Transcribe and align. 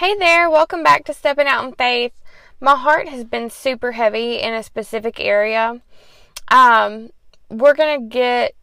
Hey 0.00 0.14
there, 0.14 0.48
welcome 0.48 0.82
back 0.82 1.04
to 1.04 1.12
Stepping 1.12 1.46
Out 1.46 1.62
in 1.62 1.74
Faith. 1.74 2.14
My 2.58 2.74
heart 2.74 3.06
has 3.08 3.22
been 3.22 3.50
super 3.50 3.92
heavy 3.92 4.36
in 4.36 4.54
a 4.54 4.62
specific 4.62 5.20
area. 5.20 5.82
Um, 6.48 7.10
we're 7.50 7.74
going 7.74 8.00
to 8.00 8.06
get 8.08 8.54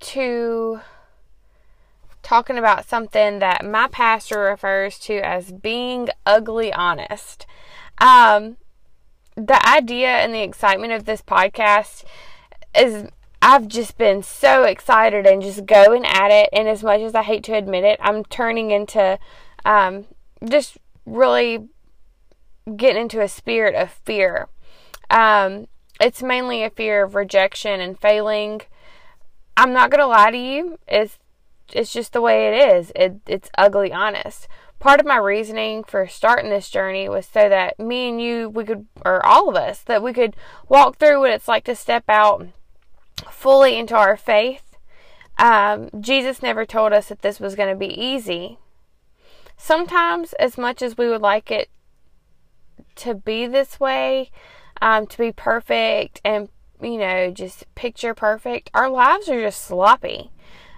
to 0.00 0.80
talking 2.24 2.58
about 2.58 2.88
something 2.88 3.38
that 3.38 3.64
my 3.64 3.86
pastor 3.86 4.40
refers 4.40 4.98
to 4.98 5.24
as 5.24 5.52
being 5.52 6.08
ugly 6.26 6.72
honest. 6.72 7.46
Um, 7.98 8.56
the 9.36 9.64
idea 9.64 10.08
and 10.08 10.34
the 10.34 10.42
excitement 10.42 10.92
of 10.92 11.04
this 11.04 11.22
podcast 11.22 12.02
is 12.76 13.06
I've 13.40 13.68
just 13.68 13.96
been 13.96 14.24
so 14.24 14.64
excited 14.64 15.24
and 15.24 15.40
just 15.40 15.66
going 15.66 16.04
at 16.04 16.32
it. 16.32 16.48
And 16.52 16.66
as 16.66 16.82
much 16.82 17.00
as 17.00 17.14
I 17.14 17.22
hate 17.22 17.44
to 17.44 17.52
admit 17.52 17.84
it, 17.84 18.00
I'm 18.02 18.24
turning 18.24 18.72
into 18.72 19.20
um, 19.68 20.06
just 20.48 20.78
really 21.04 21.68
getting 22.76 23.02
into 23.02 23.20
a 23.20 23.28
spirit 23.28 23.74
of 23.74 23.90
fear. 23.90 24.48
Um, 25.10 25.68
it's 26.00 26.22
mainly 26.22 26.64
a 26.64 26.70
fear 26.70 27.04
of 27.04 27.14
rejection 27.14 27.80
and 27.80 27.98
failing. 27.98 28.62
I'm 29.56 29.72
not 29.72 29.90
gonna 29.90 30.06
lie 30.06 30.30
to 30.30 30.38
you. 30.38 30.78
It's 30.88 31.18
it's 31.72 31.92
just 31.92 32.14
the 32.14 32.22
way 32.22 32.48
it 32.48 32.74
is. 32.76 32.92
It 32.96 33.20
it's 33.26 33.50
ugly 33.58 33.92
honest. 33.92 34.48
Part 34.78 35.00
of 35.00 35.06
my 35.06 35.18
reasoning 35.18 35.84
for 35.84 36.06
starting 36.06 36.50
this 36.50 36.70
journey 36.70 37.08
was 37.08 37.26
so 37.26 37.48
that 37.48 37.78
me 37.80 38.08
and 38.08 38.22
you, 38.22 38.48
we 38.48 38.64
could, 38.64 38.86
or 39.04 39.24
all 39.26 39.48
of 39.48 39.56
us, 39.56 39.80
that 39.80 40.04
we 40.04 40.12
could 40.12 40.36
walk 40.68 40.96
through 40.96 41.18
what 41.18 41.32
it's 41.32 41.48
like 41.48 41.64
to 41.64 41.74
step 41.74 42.04
out 42.08 42.46
fully 43.28 43.76
into 43.76 43.96
our 43.96 44.16
faith. 44.16 44.76
Um, 45.36 45.90
Jesus 46.00 46.42
never 46.42 46.64
told 46.64 46.92
us 46.92 47.08
that 47.08 47.22
this 47.22 47.40
was 47.40 47.56
going 47.56 47.70
to 47.70 47.74
be 47.74 47.92
easy. 47.92 48.58
Sometimes, 49.60 50.32
as 50.34 50.56
much 50.56 50.80
as 50.80 50.96
we 50.96 51.08
would 51.08 51.20
like 51.20 51.50
it 51.50 51.68
to 52.94 53.14
be 53.14 53.46
this 53.46 53.78
way, 53.78 54.30
um, 54.80 55.06
to 55.08 55.18
be 55.18 55.32
perfect 55.32 56.20
and, 56.24 56.48
you 56.80 56.96
know, 56.96 57.30
just 57.30 57.66
picture 57.74 58.14
perfect, 58.14 58.70
our 58.72 58.88
lives 58.88 59.28
are 59.28 59.42
just 59.42 59.60
sloppy. 59.60 60.30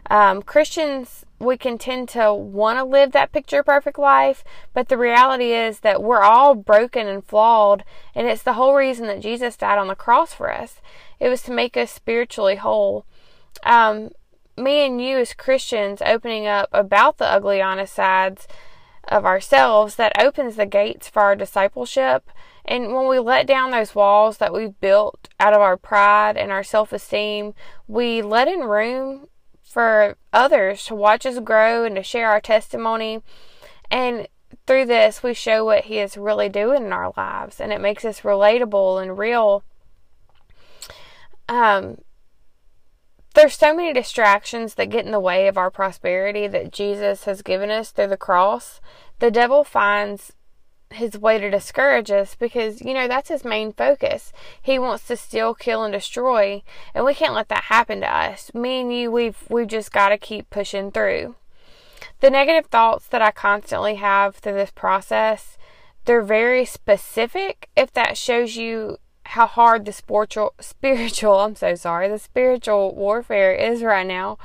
Um, 0.08 0.42
Christians, 0.42 1.24
we 1.38 1.56
can 1.56 1.78
tend 1.78 2.08
to 2.10 2.34
want 2.34 2.78
to 2.78 2.84
live 2.84 3.12
that 3.12 3.32
picture 3.32 3.62
perfect 3.62 3.98
life, 3.98 4.42
but 4.72 4.88
the 4.88 4.98
reality 4.98 5.52
is 5.52 5.80
that 5.80 6.02
we're 6.02 6.22
all 6.22 6.55
broken 6.55 7.06
and 7.06 7.24
flawed, 7.24 7.84
and 8.14 8.27
it's 8.27 8.42
the 8.42 8.55
whole 8.55 8.74
reason 8.74 9.06
that 9.06 9.20
Jesus 9.20 9.56
died 9.56 9.78
on 9.78 9.88
the 9.88 9.94
cross 9.94 10.33
for 10.33 10.52
us. 10.52 10.80
It 11.20 11.28
was 11.28 11.42
to 11.42 11.52
make 11.52 11.77
us 11.77 11.92
spiritually 11.92 12.56
whole. 12.56 13.05
Um, 13.62 14.10
me 14.56 14.84
and 14.84 15.00
you 15.00 15.18
as 15.18 15.33
Christians 15.33 16.02
opening 16.05 16.46
up 16.46 16.68
about 16.72 17.18
the 17.18 17.27
ugly, 17.27 17.62
honest 17.62 17.94
sides 17.94 18.48
of 19.11 19.27
ourselves 19.27 19.97
that 19.97 20.12
opens 20.20 20.56
the 20.56 20.66
gates 20.66 21.08
for 21.08 21.22
our 21.22 21.36
discipleship. 21.36 22.30
And 22.64 22.94
when 22.94 23.08
we 23.08 23.19
let 23.19 23.47
down 23.47 23.70
those 23.70 23.94
walls 23.94 24.39
that 24.39 24.52
we've 24.52 24.78
built 24.80 25.28
out 25.41 25.52
of 25.52 25.61
our 25.61 25.77
pride 25.77 26.36
and 26.36 26.52
our 26.52 26.62
self 26.62 26.92
esteem, 26.92 27.55
we 27.89 28.22
let 28.22 28.48
in 28.48 28.61
room 28.61 29.27
for 29.62 30.17
others 30.33 30.84
to 30.84 30.94
watch 30.94 31.27
us 31.27 31.39
grow 31.41 31.84
and 31.84 31.97
to 31.97 32.02
share 32.02 32.30
our 32.30 32.41
testimony. 32.41 33.22
And 33.91 34.28
through 34.67 34.86
this, 34.86 35.22
we 35.22 35.34
show 35.34 35.64
what 35.64 35.84
He 35.84 35.98
is 35.98 36.17
really 36.17 36.48
doing 36.48 36.84
in 36.84 36.92
our 36.92 37.12
lives, 37.17 37.61
and 37.61 37.72
it 37.72 37.80
makes 37.80 38.05
us 38.05 38.20
relatable 38.20 39.02
and 39.02 39.19
real. 39.19 39.64
Um, 41.48 41.98
there's 43.34 43.55
so 43.55 43.75
many 43.75 43.92
distractions 43.92 44.75
that 44.75 44.91
get 44.91 45.05
in 45.05 45.12
the 45.12 45.20
way 45.20 45.47
of 45.47 45.56
our 45.56 45.70
prosperity 45.70 46.47
that 46.48 46.73
Jesus 46.73 47.25
has 47.25 47.42
given 47.42 47.70
us 47.70 47.91
through 47.91 48.09
the 48.09 48.17
cross. 48.17 48.81
The 49.20 49.31
devil 49.31 49.64
finds 49.64 50.33
his 50.92 51.17
way 51.17 51.39
to 51.39 51.51
discourage 51.51 52.11
us 52.11 52.34
because 52.34 52.81
you 52.81 52.92
know 52.92 53.06
that's 53.06 53.28
his 53.28 53.45
main 53.45 53.73
focus. 53.73 54.33
He 54.61 54.78
wants 54.78 55.06
to 55.06 55.17
steal, 55.17 55.55
kill, 55.55 55.85
and 55.85 55.92
destroy, 55.92 56.63
and 56.95 57.05
we 57.05 57.14
can't 57.14 57.35
let 57.35 57.48
that 57.48 57.64
happen 57.64 58.01
to 58.01 58.13
us. 58.13 58.52
Me 58.55 58.80
and 58.80 58.92
you, 58.92 59.11
we've 59.11 59.39
we've 59.48 59.69
just 59.69 59.92
got 59.92 60.08
to 60.08 60.19
keep 60.19 60.51
pushing 60.51 60.90
through. 60.90 61.36
The 62.20 62.30
negative 62.30 62.67
thoughts 62.67 63.07
that 63.08 63.23
I 63.23 63.30
constantly 63.30 63.95
have 63.96 64.36
through 64.36 64.55
this 64.55 64.73
process, 64.73 65.57
they're 66.05 66.23
very 66.23 66.64
specific. 66.64 67.69
If 67.77 67.92
that 67.92 68.19
shows 68.19 68.57
you 68.57 68.98
how 69.30 69.46
hard 69.46 69.85
the 69.85 69.92
spiritual 69.92 70.55
spiritual 70.61 71.39
I'm 71.39 71.57
so 71.57 71.74
sorry 71.74 72.08
the 72.08 72.18
spiritual 72.18 72.95
warfare 72.95 73.52
is 73.55 73.83
right 73.83 74.07
now 74.07 74.39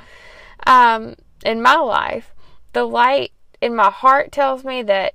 um, 0.66 1.16
in 1.44 1.62
my 1.62 1.76
life. 1.76 2.34
The 2.72 2.84
light 2.84 3.32
in 3.60 3.74
my 3.74 3.90
heart 3.90 4.32
tells 4.32 4.64
me 4.64 4.82
that 4.82 5.14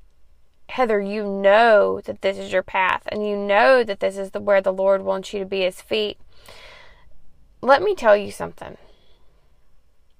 Heather, 0.70 1.02
you 1.02 1.26
know 1.26 2.00
that 2.06 2.22
this 2.22 2.38
is 2.38 2.54
your 2.54 2.64
path, 2.64 3.04
and 3.08 3.28
you 3.28 3.36
know 3.36 3.84
that 3.84 4.00
this 4.00 4.18
is 4.18 4.32
the 4.32 4.40
where 4.40 4.62
the 4.62 4.72
Lord 4.72 5.02
wants 5.02 5.34
you 5.34 5.40
to 5.40 5.46
be 5.46 5.62
His 5.62 5.82
feet. 5.82 6.18
Let 7.62 7.82
me 7.82 7.94
tell 7.94 8.16
you 8.16 8.32
something. 8.32 8.78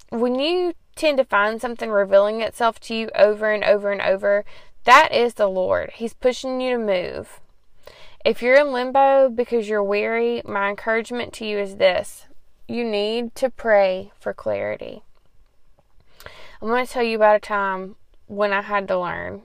When 0.10 0.36
you 0.36 0.74
tend 0.96 1.18
to 1.20 1.24
find 1.24 1.62
something 1.62 1.90
revealing 1.90 2.42
itself 2.42 2.82
to 2.82 2.94
you 2.94 3.10
over 3.16 3.50
and 3.50 3.64
over 3.64 3.92
and 3.92 4.02
over, 4.02 4.44
that 4.84 5.14
is 5.14 5.36
the 5.36 5.48
Lord. 5.48 5.92
He's 5.96 6.14
pushing 6.14 6.60
you 6.60 6.78
to 6.78 6.84
move. 6.84 7.40
If 8.24 8.44
you're 8.44 8.56
in 8.56 8.72
limbo 8.72 9.30
because 9.30 9.68
you're 9.68 9.84
weary, 9.84 10.44
my 10.46 10.70
encouragement 10.70 11.34
to 11.34 11.46
you 11.46 11.58
is 11.58 11.78
this 11.78 12.28
you 12.68 12.86
need 12.86 13.36
to 13.36 13.50
pray 13.50 14.12
for 14.20 14.34
clarity. 14.34 15.04
I'm 16.62 16.68
going 16.68 16.86
to 16.86 16.92
tell 16.92 17.04
you 17.04 17.16
about 17.16 17.36
a 17.36 17.40
time 17.40 17.96
when 18.28 18.54
I 18.54 18.62
had 18.62 18.88
to 18.88 19.00
learn 19.00 19.42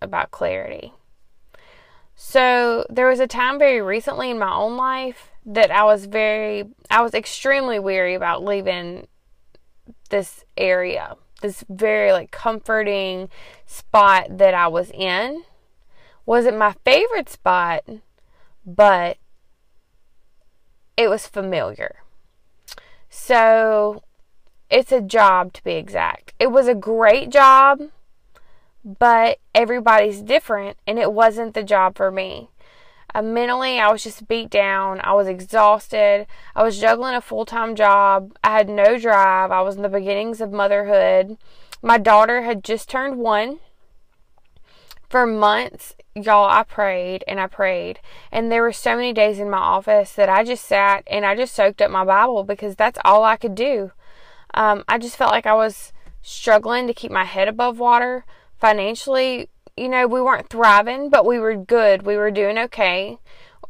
about 0.00 0.30
clarity. 0.30 0.92
So, 2.16 2.86
there 2.88 3.06
was 3.06 3.20
a 3.20 3.26
time 3.26 3.58
very 3.58 3.82
recently 3.82 4.30
in 4.30 4.38
my 4.38 4.52
own 4.52 4.78
life 4.78 5.30
that 5.44 5.70
I 5.70 5.84
was 5.84 6.06
very, 6.06 6.64
I 6.90 7.02
was 7.02 7.12
extremely 7.12 7.78
weary 7.78 8.14
about 8.14 8.42
leaving 8.42 9.06
this 10.08 10.42
area, 10.56 11.16
this 11.42 11.62
very 11.68 12.12
like 12.12 12.30
comforting 12.30 13.28
spot 13.66 14.38
that 14.38 14.54
I 14.54 14.68
was 14.68 14.90
in 14.92 15.44
wasn't 16.26 16.58
my 16.58 16.74
favorite 16.84 17.28
spot, 17.28 17.84
but 18.66 19.16
it 20.96 21.08
was 21.08 21.26
familiar. 21.26 22.02
So 23.08 24.02
it's 24.68 24.92
a 24.92 25.00
job 25.00 25.52
to 25.54 25.64
be 25.64 25.74
exact. 25.74 26.34
It 26.38 26.48
was 26.48 26.66
a 26.68 26.74
great 26.74 27.30
job, 27.30 27.80
but 28.84 29.38
everybody's 29.54 30.20
different, 30.20 30.76
and 30.86 30.98
it 30.98 31.12
wasn't 31.12 31.54
the 31.54 31.62
job 31.62 31.96
for 31.96 32.10
me. 32.10 32.50
Uh, 33.14 33.22
mentally, 33.22 33.78
I 33.78 33.90
was 33.90 34.02
just 34.02 34.28
beat 34.28 34.50
down. 34.50 35.00
I 35.02 35.14
was 35.14 35.28
exhausted. 35.28 36.26
I 36.54 36.62
was 36.62 36.78
juggling 36.78 37.14
a 37.14 37.20
full 37.20 37.46
time 37.46 37.74
job. 37.76 38.36
I 38.42 38.50
had 38.50 38.68
no 38.68 38.98
drive. 38.98 39.50
I 39.50 39.62
was 39.62 39.76
in 39.76 39.82
the 39.82 39.88
beginnings 39.88 40.40
of 40.40 40.52
motherhood. 40.52 41.38
My 41.82 41.98
daughter 41.98 42.42
had 42.42 42.64
just 42.64 42.90
turned 42.90 43.16
one. 43.16 43.60
For 45.08 45.26
months, 45.26 45.94
y'all, 46.14 46.50
I 46.50 46.62
prayed 46.62 47.22
and 47.28 47.40
I 47.40 47.46
prayed. 47.46 48.00
And 48.32 48.50
there 48.50 48.62
were 48.62 48.72
so 48.72 48.96
many 48.96 49.12
days 49.12 49.38
in 49.38 49.50
my 49.50 49.58
office 49.58 50.12
that 50.12 50.28
I 50.28 50.42
just 50.44 50.64
sat 50.64 51.04
and 51.06 51.24
I 51.24 51.36
just 51.36 51.54
soaked 51.54 51.80
up 51.80 51.90
my 51.90 52.04
Bible 52.04 52.42
because 52.42 52.74
that's 52.74 52.98
all 53.04 53.22
I 53.24 53.36
could 53.36 53.54
do. 53.54 53.92
Um, 54.54 54.84
I 54.88 54.98
just 54.98 55.16
felt 55.16 55.30
like 55.30 55.46
I 55.46 55.54
was 55.54 55.92
struggling 56.22 56.86
to 56.86 56.94
keep 56.94 57.12
my 57.12 57.24
head 57.24 57.46
above 57.46 57.78
water 57.78 58.24
financially. 58.58 59.48
You 59.76 59.88
know, 59.88 60.06
we 60.06 60.20
weren't 60.20 60.48
thriving, 60.48 61.10
but 61.10 61.26
we 61.26 61.38
were 61.38 61.54
good. 61.54 62.04
We 62.04 62.16
were 62.16 62.30
doing 62.30 62.58
okay. 62.58 63.18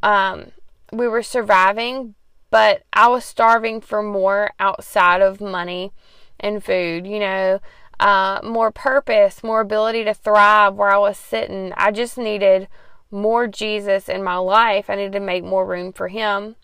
Um, 0.03 0.53
we 0.93 1.09
were 1.09 1.23
surviving, 1.23 2.15
but 2.51 2.83
I 2.93 3.09
was 3.09 3.25
starving 3.25 3.81
for 3.81 4.03
more 4.03 4.53
outside 4.59 5.21
of 5.21 5.41
money 5.41 5.93
and 6.39 6.63
food. 6.65 7.07
You 7.07 7.19
know, 7.19 7.61
uh, 7.99 8.41
more 8.45 8.71
purpose, 8.71 9.43
more 9.43 9.60
ability 9.60 10.04
to 10.04 10.15
thrive 10.15 10.75
where 10.75 10.91
I 10.91 10.98
was 10.98 11.19
sitting. 11.19 11.72
I 11.77 11.91
just 11.91 12.19
needed 12.19 12.69
more 13.10 13.47
Jesus 13.47 14.09
in 14.09 14.22
my 14.22 14.37
life. 14.37 14.91
I 14.91 14.97
needed 14.97 15.13
to 15.13 15.21
make 15.21 15.45
more 15.45 15.66
room 15.66 15.93
for 15.93 16.09
Him. 16.09 16.57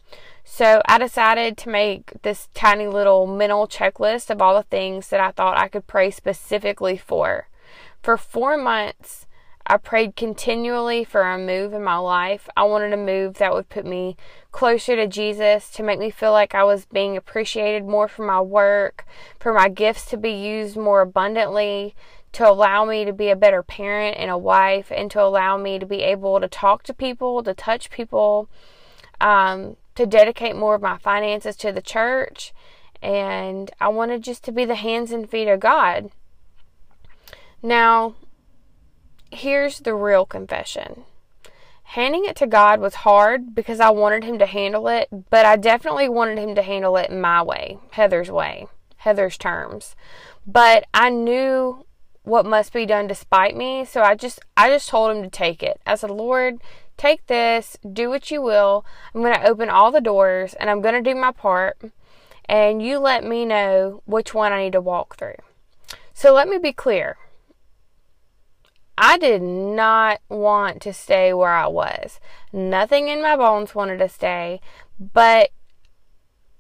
So 0.45 0.83
I 0.87 0.99
decided 0.99 1.57
to 1.59 1.69
make 1.69 2.13
this 2.23 2.49
tiny 2.53 2.87
little 2.87 3.27
mental 3.27 3.69
checklist 3.69 4.29
of 4.29 4.43
all 4.43 4.57
the 4.57 4.65
things 4.65 5.09
that 5.09 5.21
I 5.21 5.31
thought 5.31 5.57
I 5.57 5.69
could 5.69 5.87
pray 5.87 6.11
specifically 6.11 6.97
for. 6.97 7.49
For 8.03 8.17
four 8.17 8.57
months, 8.57 9.27
I 9.67 9.77
prayed 9.77 10.17
continually 10.17 11.05
for 11.05 11.23
a 11.23 11.39
move 11.39 11.73
in 11.73 11.85
my 11.85 11.97
life. 11.97 12.49
I 12.57 12.65
wanted 12.65 12.93
a 12.93 12.97
move 12.97 13.35
that 13.35 13.53
would 13.53 13.69
put 13.69 13.87
me 13.87 14.17
closer 14.51 14.97
to 14.97 15.07
Jesus, 15.07 15.71
to 15.71 15.83
make 15.83 15.99
me 15.99 16.11
feel 16.11 16.33
like 16.33 16.55
I 16.55 16.65
was 16.65 16.85
being 16.85 17.17
appreciated 17.17 17.87
more 17.87 18.09
for 18.09 18.27
my 18.27 18.41
work, 18.41 19.07
for 19.39 19.53
my 19.53 19.69
gifts 19.69 20.05
to 20.07 20.17
be 20.17 20.33
used 20.33 20.77
more 20.77 21.01
abundantly, 21.01 21.95
to 22.33 22.49
allow 22.49 22.85
me 22.85 23.05
to 23.05 23.13
be 23.13 23.31
a 23.31 23.37
better 23.37 23.63
parent 23.63 24.17
and 24.19 24.31
a 24.31 24.39
wife, 24.39 24.91
and 24.95 25.11
to 25.13 25.23
allow 25.23 25.57
me 25.57 25.79
to 25.79 25.87
be 25.87 26.03
able 26.03 26.41
to 26.41 26.49
talk 26.49 26.83
to 26.85 26.95
people, 26.95 27.43
to 27.43 27.55
touch 27.55 27.91
people, 27.91 28.49
um, 29.21 29.77
to 29.95 30.07
dedicate 30.07 30.57
more 30.57 30.75
of 30.75 30.83
my 30.83 30.99
finances 30.99 31.57
to 31.57 31.73
the 31.73 31.83
church. 31.83 32.53
And 33.01 33.71
I 33.81 33.89
wanted 33.89 34.23
just 34.23 34.45
to 34.45 34.53
be 34.53 34.65
the 34.65 34.75
hands 34.75 35.13
and 35.13 35.29
feet 35.29 35.49
of 35.49 35.61
God. 35.61 36.11
Now, 37.63 38.15
here's 39.33 39.81
the 39.81 39.95
real 39.95 40.27
confession. 40.27 41.05
Handing 41.85 42.25
it 42.25 42.37
to 42.37 42.47
God 42.47 42.81
was 42.81 42.97
hard 42.97 43.55
because 43.55 43.81
I 43.81 43.91
wanted 43.91 44.25
Him 44.25 44.39
to 44.39 44.47
handle 44.47 44.89
it, 44.89 45.09
but 45.31 45.45
I 45.45 45.57
definitely 45.57 46.09
wanted 46.09 46.39
Him 46.39 46.55
to 46.55 46.63
handle 46.63 46.97
it 46.97 47.13
my 47.13 47.43
way, 47.43 47.79
Heather's 47.93 48.31
way, 48.31 48.67
Heather's 48.99 49.37
terms. 49.37 49.95
But 50.47 50.85
I 50.95 51.11
knew 51.11 51.85
what 52.23 52.47
must 52.47 52.73
be 52.73 52.87
done 52.87 53.09
despite 53.09 53.57
me, 53.57 53.85
so 53.85 54.03
I 54.03 54.15
just 54.15 54.41
I 54.57 54.71
just 54.71 54.89
told 54.89 55.15
Him 55.15 55.23
to 55.23 55.31
take 55.31 55.63
it. 55.63 55.81
I 55.87 55.97
said, 55.97 56.11
Lord, 56.11 56.61
take 56.97 57.27
this, 57.27 57.77
do 57.91 58.09
what 58.09 58.31
you 58.31 58.41
will. 58.41 58.87
I'm 59.15 59.23
going 59.23 59.35
to 59.35 59.47
open 59.47 59.69
all 59.69 59.91
the 59.91 60.01
doors 60.01 60.55
and 60.55 60.71
I'm 60.71 60.81
going 60.81 61.03
to 61.03 61.11
do 61.11 61.19
my 61.19 61.33
part, 61.33 61.79
and 62.47 62.83
you 62.83 62.99
let 62.99 63.25
me 63.25 63.45
know 63.45 64.03
which 64.07 64.33
one 64.35 64.53
I 64.53 64.65
need 64.65 64.73
to 64.73 64.81
walk 64.81 65.17
through. 65.17 65.37
So 66.15 66.33
let 66.33 66.49
me 66.49 66.59
be 66.59 66.73
clear. 66.73 67.17
I 69.05 69.19
did 69.19 69.43
not 69.43 70.21
want 70.29 70.81
to 70.83 70.93
stay 70.93 71.35
where 71.35 71.51
I 71.51 71.67
was. 71.67 72.21
Nothing 72.53 73.09
in 73.09 73.21
my 73.21 73.35
bones 73.35 73.75
wanted 73.75 73.99
to 73.99 74.09
stay, 74.09 74.61
but 74.97 75.51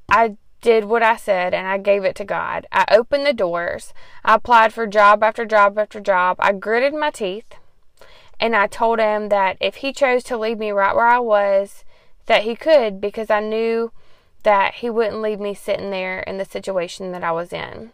I 0.09 0.37
did 0.61 0.87
what 0.87 1.05
I 1.05 1.15
said 1.15 1.55
and 1.55 1.69
I 1.69 1.79
gave 1.79 2.03
it 2.03 2.17
to 2.17 2.25
God. 2.25 2.67
I 2.73 2.85
opened 2.91 3.27
the 3.27 3.33
doors. 3.33 3.95
I 4.25 4.35
applied 4.35 4.73
for 4.73 4.89
job 4.89 5.23
after 5.23 5.45
job 5.45 5.79
after 5.79 6.01
job. 6.01 6.37
I 6.41 6.51
gritted 6.51 6.95
my 6.95 7.11
teeth 7.11 7.55
and 8.41 8.57
I 8.57 8.67
told 8.67 8.99
him 8.99 9.29
that 9.29 9.57
if 9.61 9.77
he 9.77 9.93
chose 9.93 10.25
to 10.25 10.37
leave 10.37 10.59
me 10.59 10.73
right 10.73 10.97
where 10.97 11.07
I 11.07 11.21
was, 11.21 11.85
that 12.27 12.43
he 12.43 12.57
could 12.57 13.01
because 13.01 13.31
I 13.31 13.39
knew 13.39 13.93
that 14.43 14.75
he 14.75 14.91
wouldn't 14.91 15.23
leave 15.23 15.39
me 15.39 15.55
sitting 15.55 15.91
there 15.93 16.19
in 16.23 16.39
the 16.39 16.45
situation 16.45 17.13
that 17.13 17.23
I 17.23 17.31
was 17.31 17.53
in 17.53 17.93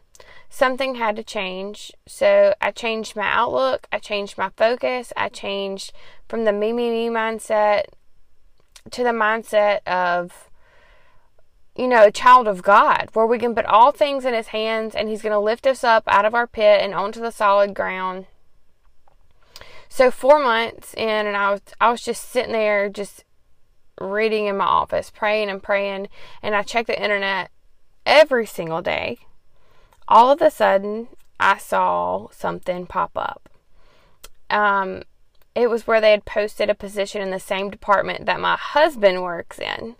something 0.48 0.96
had 0.96 1.16
to 1.16 1.22
change. 1.22 1.92
So 2.06 2.54
I 2.60 2.70
changed 2.70 3.16
my 3.16 3.28
outlook, 3.30 3.86
I 3.92 3.98
changed 3.98 4.38
my 4.38 4.50
focus, 4.56 5.12
I 5.16 5.28
changed 5.28 5.92
from 6.28 6.44
the 6.44 6.52
me, 6.52 6.72
me, 6.72 6.90
me 6.90 7.08
mindset 7.08 7.84
to 8.90 9.02
the 9.02 9.10
mindset 9.10 9.86
of, 9.86 10.48
you 11.76 11.86
know, 11.86 12.04
a 12.04 12.12
child 12.12 12.48
of 12.48 12.62
God, 12.62 13.10
where 13.12 13.26
we 13.26 13.38
can 13.38 13.54
put 13.54 13.66
all 13.66 13.92
things 13.92 14.24
in 14.24 14.34
His 14.34 14.48
hands 14.48 14.94
and 14.94 15.08
He's 15.08 15.22
going 15.22 15.32
to 15.32 15.38
lift 15.38 15.66
us 15.66 15.84
up 15.84 16.04
out 16.06 16.24
of 16.24 16.34
our 16.34 16.46
pit 16.46 16.80
and 16.82 16.94
onto 16.94 17.20
the 17.20 17.30
solid 17.30 17.74
ground. 17.74 18.26
So 19.88 20.10
four 20.10 20.38
months 20.38 20.94
in, 20.94 21.26
and 21.26 21.36
I 21.36 21.50
was 21.50 21.60
I 21.80 21.90
was 21.90 22.02
just 22.02 22.28
sitting 22.30 22.52
there, 22.52 22.88
just 22.88 23.24
reading 24.00 24.46
in 24.46 24.56
my 24.56 24.66
office, 24.66 25.10
praying 25.10 25.48
and 25.48 25.62
praying, 25.62 26.08
and 26.42 26.54
I 26.54 26.62
checked 26.62 26.88
the 26.88 27.02
internet 27.02 27.50
every 28.04 28.46
single 28.46 28.82
day 28.82 29.18
all 30.08 30.30
of 30.30 30.40
a 30.40 30.50
sudden 30.50 31.08
I 31.38 31.58
saw 31.58 32.28
something 32.30 32.86
pop 32.86 33.12
up. 33.14 33.48
Um, 34.50 35.02
it 35.54 35.68
was 35.68 35.86
where 35.86 36.00
they 36.00 36.10
had 36.10 36.24
posted 36.24 36.70
a 36.70 36.74
position 36.74 37.20
in 37.20 37.30
the 37.30 37.38
same 37.38 37.70
department 37.70 38.26
that 38.26 38.40
my 38.40 38.56
husband 38.56 39.22
works 39.22 39.58
in. 39.58 39.96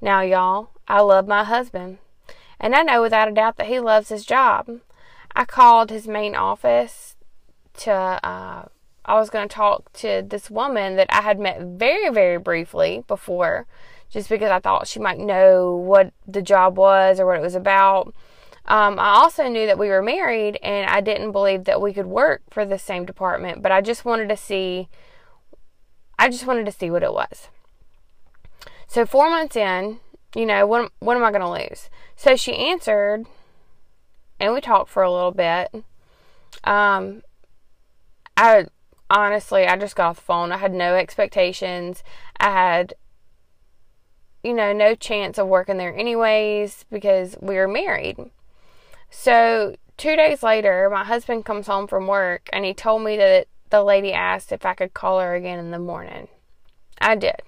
Now, 0.00 0.22
y'all, 0.22 0.70
I 0.88 1.00
love 1.00 1.26
my 1.26 1.44
husband, 1.44 1.98
and 2.58 2.74
I 2.74 2.82
know 2.82 3.02
without 3.02 3.28
a 3.28 3.32
doubt 3.32 3.56
that 3.56 3.66
he 3.66 3.80
loves 3.80 4.08
his 4.08 4.24
job. 4.24 4.80
I 5.34 5.44
called 5.44 5.90
his 5.90 6.08
main 6.08 6.34
office 6.34 7.16
to, 7.78 7.92
uh, 7.92 8.64
I 9.04 9.14
was 9.14 9.30
going 9.30 9.48
to 9.48 9.54
talk 9.54 9.92
to 9.94 10.24
this 10.26 10.50
woman 10.50 10.96
that 10.96 11.08
I 11.10 11.22
had 11.22 11.38
met 11.38 11.60
very, 11.60 12.10
very 12.10 12.38
briefly 12.38 13.04
before, 13.06 13.66
just 14.10 14.28
because 14.28 14.50
I 14.50 14.60
thought 14.60 14.88
she 14.88 15.00
might 15.00 15.18
know 15.18 15.74
what 15.74 16.12
the 16.26 16.42
job 16.42 16.76
was 16.76 17.20
or 17.20 17.26
what 17.26 17.36
it 17.36 17.42
was 17.42 17.54
about. 17.54 18.14
Um, 18.70 19.00
I 19.00 19.14
also 19.14 19.48
knew 19.48 19.66
that 19.66 19.80
we 19.80 19.88
were 19.88 20.00
married 20.00 20.56
and 20.62 20.88
I 20.88 21.00
didn't 21.00 21.32
believe 21.32 21.64
that 21.64 21.80
we 21.80 21.92
could 21.92 22.06
work 22.06 22.42
for 22.50 22.64
the 22.64 22.78
same 22.78 23.04
department, 23.04 23.62
but 23.62 23.72
I 23.72 23.80
just 23.80 24.04
wanted 24.04 24.28
to 24.28 24.36
see 24.36 24.88
I 26.20 26.28
just 26.28 26.46
wanted 26.46 26.66
to 26.66 26.72
see 26.72 26.88
what 26.88 27.02
it 27.02 27.12
was. 27.12 27.48
So 28.86 29.04
4 29.04 29.28
months 29.28 29.56
in, 29.56 29.98
you 30.36 30.46
know, 30.46 30.68
what 30.68 30.92
what 31.00 31.16
am 31.16 31.24
I 31.24 31.32
going 31.32 31.40
to 31.40 31.50
lose? 31.50 31.90
So 32.14 32.36
she 32.36 32.54
answered 32.54 33.26
and 34.38 34.54
we 34.54 34.60
talked 34.60 34.88
for 34.88 35.02
a 35.02 35.12
little 35.12 35.32
bit. 35.32 35.84
Um 36.62 37.22
I 38.36 38.66
honestly, 39.10 39.66
I 39.66 39.76
just 39.78 39.96
got 39.96 40.10
off 40.10 40.16
the 40.16 40.22
phone. 40.22 40.52
I 40.52 40.58
had 40.58 40.72
no 40.72 40.94
expectations. 40.94 42.04
I 42.38 42.50
had 42.52 42.94
you 44.44 44.54
know, 44.54 44.72
no 44.72 44.94
chance 44.94 45.38
of 45.38 45.48
working 45.48 45.76
there 45.76 45.94
anyways 45.94 46.84
because 46.88 47.36
we 47.40 47.56
were 47.56 47.66
married. 47.66 48.30
So, 49.10 49.76
two 49.96 50.16
days 50.16 50.42
later, 50.42 50.88
my 50.90 51.04
husband 51.04 51.44
comes 51.44 51.66
home 51.66 51.86
from 51.86 52.06
work 52.06 52.48
and 52.52 52.64
he 52.64 52.72
told 52.72 53.02
me 53.02 53.16
that 53.16 53.48
the 53.70 53.82
lady 53.82 54.12
asked 54.12 54.52
if 54.52 54.64
I 54.64 54.74
could 54.74 54.94
call 54.94 55.20
her 55.20 55.34
again 55.34 55.58
in 55.58 55.72
the 55.72 55.78
morning. 55.78 56.28
I 57.00 57.16
did. 57.16 57.42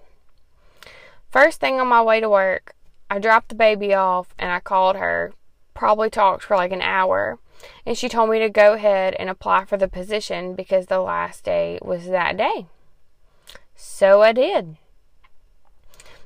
First 1.30 1.60
thing 1.60 1.80
on 1.80 1.86
my 1.88 2.02
way 2.02 2.20
to 2.20 2.28
work, 2.28 2.74
I 3.10 3.18
dropped 3.18 3.48
the 3.48 3.54
baby 3.54 3.94
off 3.94 4.34
and 4.38 4.50
I 4.50 4.60
called 4.60 4.96
her. 4.96 5.32
Probably 5.74 6.10
talked 6.10 6.44
for 6.44 6.56
like 6.56 6.72
an 6.72 6.82
hour. 6.82 7.38
And 7.86 7.96
she 7.96 8.08
told 8.08 8.30
me 8.30 8.38
to 8.40 8.48
go 8.48 8.74
ahead 8.74 9.14
and 9.18 9.30
apply 9.30 9.64
for 9.64 9.76
the 9.76 9.88
position 9.88 10.54
because 10.54 10.86
the 10.86 11.00
last 11.00 11.44
day 11.44 11.78
was 11.80 12.06
that 12.06 12.36
day. 12.36 12.66
So 13.76 14.22
I 14.22 14.32
did. 14.32 14.76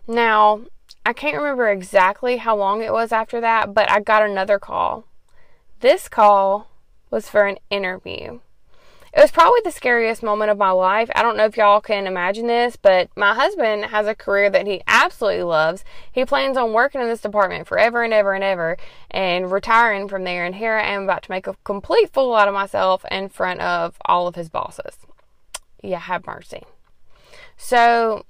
Now, 0.08 0.62
I 1.04 1.12
can't 1.12 1.36
remember 1.36 1.68
exactly 1.68 2.38
how 2.38 2.56
long 2.56 2.82
it 2.82 2.92
was 2.92 3.12
after 3.12 3.40
that, 3.40 3.74
but 3.74 3.90
I 3.90 4.00
got 4.00 4.22
another 4.22 4.58
call 4.58 5.05
this 5.80 6.08
call 6.08 6.68
was 7.10 7.28
for 7.28 7.46
an 7.46 7.58
interview. 7.70 8.40
It 9.16 9.22
was 9.22 9.30
probably 9.30 9.60
the 9.64 9.70
scariest 9.70 10.22
moment 10.22 10.50
of 10.50 10.58
my 10.58 10.72
life. 10.72 11.08
I 11.14 11.22
don't 11.22 11.38
know 11.38 11.46
if 11.46 11.56
y'all 11.56 11.80
can 11.80 12.06
imagine 12.06 12.48
this, 12.48 12.76
but 12.76 13.08
my 13.16 13.34
husband 13.34 13.86
has 13.86 14.06
a 14.06 14.14
career 14.14 14.50
that 14.50 14.66
he 14.66 14.82
absolutely 14.86 15.42
loves. 15.42 15.86
He 16.12 16.26
plans 16.26 16.58
on 16.58 16.74
working 16.74 17.00
in 17.00 17.06
this 17.06 17.22
department 17.22 17.66
forever 17.66 18.02
and 18.02 18.12
ever 18.12 18.34
and 18.34 18.44
ever 18.44 18.76
and 19.10 19.50
retiring 19.50 20.06
from 20.06 20.24
there. 20.24 20.44
And 20.44 20.56
here 20.56 20.74
I 20.74 20.88
am 20.88 21.04
about 21.04 21.22
to 21.22 21.30
make 21.30 21.46
a 21.46 21.56
complete 21.64 22.12
fool 22.12 22.34
out 22.34 22.46
of 22.46 22.52
myself 22.52 23.06
in 23.10 23.30
front 23.30 23.60
of 23.62 23.96
all 24.04 24.26
of 24.26 24.34
his 24.34 24.50
bosses. 24.50 24.98
Yeah, 25.82 26.00
have 26.00 26.26
mercy. 26.26 26.64
So, 27.56 28.26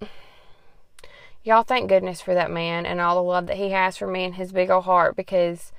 y'all 1.42 1.64
thank 1.64 1.88
goodness 1.88 2.20
for 2.20 2.34
that 2.34 2.50
man 2.50 2.86
and 2.86 3.00
all 3.00 3.16
the 3.16 3.28
love 3.28 3.48
that 3.48 3.56
he 3.56 3.70
has 3.70 3.96
for 3.96 4.06
me 4.06 4.22
and 4.22 4.36
his 4.36 4.52
big 4.52 4.70
old 4.70 4.84
heart 4.84 5.16
because 5.16 5.72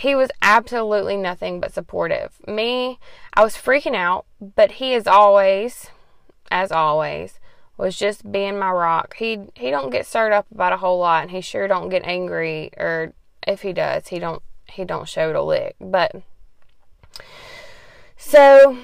he 0.00 0.14
was 0.14 0.30
absolutely 0.40 1.18
nothing 1.18 1.60
but 1.60 1.74
supportive. 1.74 2.32
Me, 2.46 2.98
I 3.34 3.44
was 3.44 3.54
freaking 3.54 3.94
out, 3.94 4.24
but 4.40 4.72
he 4.72 4.94
is 4.94 5.06
always, 5.06 5.88
as 6.50 6.72
always, 6.72 7.38
was 7.76 7.98
just 7.98 8.32
being 8.32 8.58
my 8.58 8.70
rock. 8.70 9.16
He 9.16 9.40
he 9.54 9.70
don't 9.70 9.90
get 9.90 10.06
stirred 10.06 10.32
up 10.32 10.46
about 10.50 10.72
a 10.72 10.78
whole 10.78 10.98
lot, 10.98 11.24
and 11.24 11.30
he 11.30 11.42
sure 11.42 11.68
don't 11.68 11.90
get 11.90 12.02
angry, 12.06 12.70
or 12.78 13.12
if 13.46 13.60
he 13.60 13.74
does, 13.74 14.08
he 14.08 14.18
don't 14.18 14.42
he 14.64 14.86
don't 14.86 15.06
show 15.06 15.28
it 15.28 15.36
a 15.36 15.42
lick. 15.42 15.76
But 15.78 16.16
so 18.16 18.78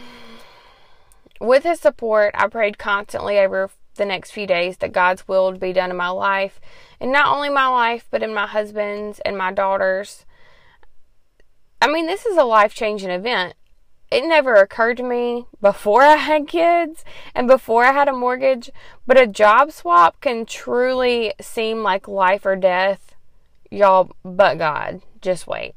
with 1.40 1.62
his 1.62 1.80
support, 1.80 2.32
I 2.34 2.46
prayed 2.48 2.76
constantly 2.76 3.38
over 3.38 3.70
the 3.94 4.04
next 4.04 4.32
few 4.32 4.46
days 4.46 4.76
that 4.78 4.92
God's 4.92 5.26
will 5.26 5.50
would 5.50 5.60
be 5.60 5.72
done 5.72 5.90
in 5.90 5.96
my 5.96 6.10
life, 6.10 6.60
and 7.00 7.10
not 7.10 7.34
only 7.34 7.48
my 7.48 7.68
life, 7.68 8.06
but 8.10 8.22
in 8.22 8.34
my 8.34 8.46
husband's 8.46 9.18
and 9.20 9.38
my 9.38 9.50
daughter's. 9.50 10.26
I 11.80 11.88
mean, 11.88 12.06
this 12.06 12.26
is 12.26 12.36
a 12.36 12.44
life 12.44 12.74
changing 12.74 13.10
event. 13.10 13.54
It 14.10 14.24
never 14.24 14.54
occurred 14.54 14.98
to 14.98 15.02
me 15.02 15.46
before 15.60 16.02
I 16.02 16.16
had 16.16 16.46
kids 16.46 17.04
and 17.34 17.48
before 17.48 17.84
I 17.84 17.92
had 17.92 18.08
a 18.08 18.12
mortgage, 18.12 18.70
but 19.06 19.20
a 19.20 19.26
job 19.26 19.72
swap 19.72 20.20
can 20.20 20.46
truly 20.46 21.34
seem 21.40 21.82
like 21.82 22.06
life 22.06 22.46
or 22.46 22.54
death. 22.54 23.14
Y'all, 23.70 24.10
but 24.24 24.58
God, 24.58 25.02
just 25.20 25.46
wait. 25.46 25.74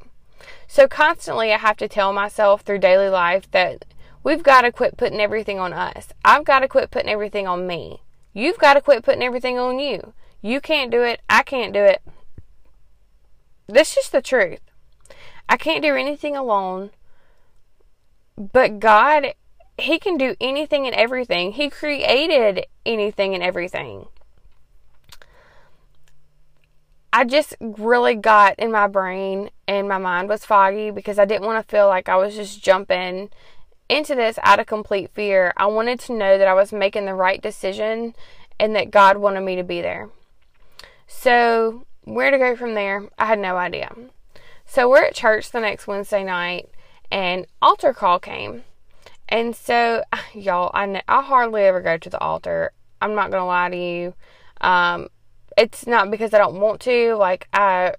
So 0.68 0.88
constantly 0.88 1.52
I 1.52 1.58
have 1.58 1.78
to 1.78 1.88
tell 1.88 2.14
myself 2.14 2.62
through 2.62 2.78
daily 2.80 3.10
life 3.10 3.50
that 3.52 3.84
we've 4.24 4.44
got 4.44 4.62
to 4.62 4.72
quit 4.72 4.96
putting 4.96 5.20
everything 5.20 5.58
on 5.58 5.74
us. 5.74 6.10
I've 6.24 6.46
got 6.46 6.60
to 6.60 6.68
quit 6.68 6.92
putting 6.92 7.10
everything 7.10 7.48
on 7.48 7.66
me. 7.66 8.04
You've 8.34 8.60
got 8.60 8.76
to 8.76 8.82
quit 8.82 9.04
putting 9.04 9.24
everything 9.24 9.58
on 9.58 9.80
you. 9.80 10.14
You 10.42 10.62
can't 10.62 10.92
do 10.92 11.02
it. 11.02 11.22
I 11.28 11.42
can't 11.42 11.74
do 11.74 11.84
it. 11.84 12.02
This 13.68 13.90
is 13.90 13.96
just 13.96 14.12
the 14.12 14.22
truth. 14.22 14.62
I 15.50 15.58
can't 15.58 15.82
do 15.82 15.96
anything 15.96 16.38
alone. 16.38 16.92
But 18.38 18.80
God, 18.80 19.34
He 19.78 20.00
can 20.00 20.16
do 20.16 20.36
anything 20.40 20.86
and 20.86 20.96
everything. 20.96 21.54
He 21.54 21.70
created 21.70 22.68
anything 22.86 23.34
and 23.34 23.44
everything. 23.44 24.06
I 27.12 27.26
just 27.26 27.56
really 27.60 28.14
got 28.14 28.60
in 28.60 28.72
my 28.72 28.88
brain 28.88 29.50
and 29.68 29.90
my 29.90 29.98
mind 29.98 30.30
was 30.30 30.46
foggy 30.46 30.92
because 30.92 31.18
I 31.18 31.26
didn't 31.26 31.48
want 31.48 31.66
to 31.66 31.70
feel 31.70 31.88
like 31.88 32.08
I 32.08 32.16
was 32.16 32.36
just 32.36 32.64
jumping 32.64 33.32
into 33.90 34.14
this 34.14 34.38
out 34.44 34.60
of 34.60 34.68
complete 34.68 35.10
fear. 35.16 35.52
I 35.58 35.66
wanted 35.66 36.00
to 36.02 36.14
know 36.14 36.38
that 36.38 36.48
I 36.48 36.54
was 36.54 36.72
making 36.72 37.06
the 37.06 37.16
right 37.16 37.42
decision 37.42 38.14
and 38.60 38.76
that 38.76 38.92
God 38.92 39.18
wanted 39.18 39.42
me 39.42 39.56
to 39.56 39.64
be 39.64 39.82
there. 39.82 40.10
So, 41.08 41.86
where 42.04 42.30
to 42.30 42.38
go 42.38 42.56
from 42.56 42.76
there, 42.76 43.10
I 43.18 43.26
had 43.26 43.40
no 43.40 43.58
idea. 43.58 43.92
So 44.70 44.88
we're 44.88 45.06
at 45.06 45.16
church 45.16 45.50
the 45.50 45.60
next 45.60 45.88
Wednesday 45.88 46.24
night, 46.24 46.70
and 47.12 47.48
altar 47.60 47.92
call 47.92 48.20
came. 48.20 48.66
And 49.28 49.56
so, 49.56 50.04
y'all, 50.36 50.70
I, 50.76 51.02
I 51.08 51.24
hardly 51.24 51.64
ever 51.64 51.82
go 51.82 51.98
to 51.98 52.10
the 52.10 52.20
altar. 52.20 52.72
I'm 53.02 53.16
not 53.16 53.32
going 53.32 53.42
to 53.42 53.46
lie 53.46 53.70
to 53.72 53.76
you. 53.76 54.14
Um, 54.62 55.08
it's 55.58 55.88
not 55.88 56.12
because 56.12 56.36
I 56.36 56.38
don't 56.38 56.62
want 56.62 56.82
to. 56.82 57.16
Like, 57.16 57.48
I 57.52 57.96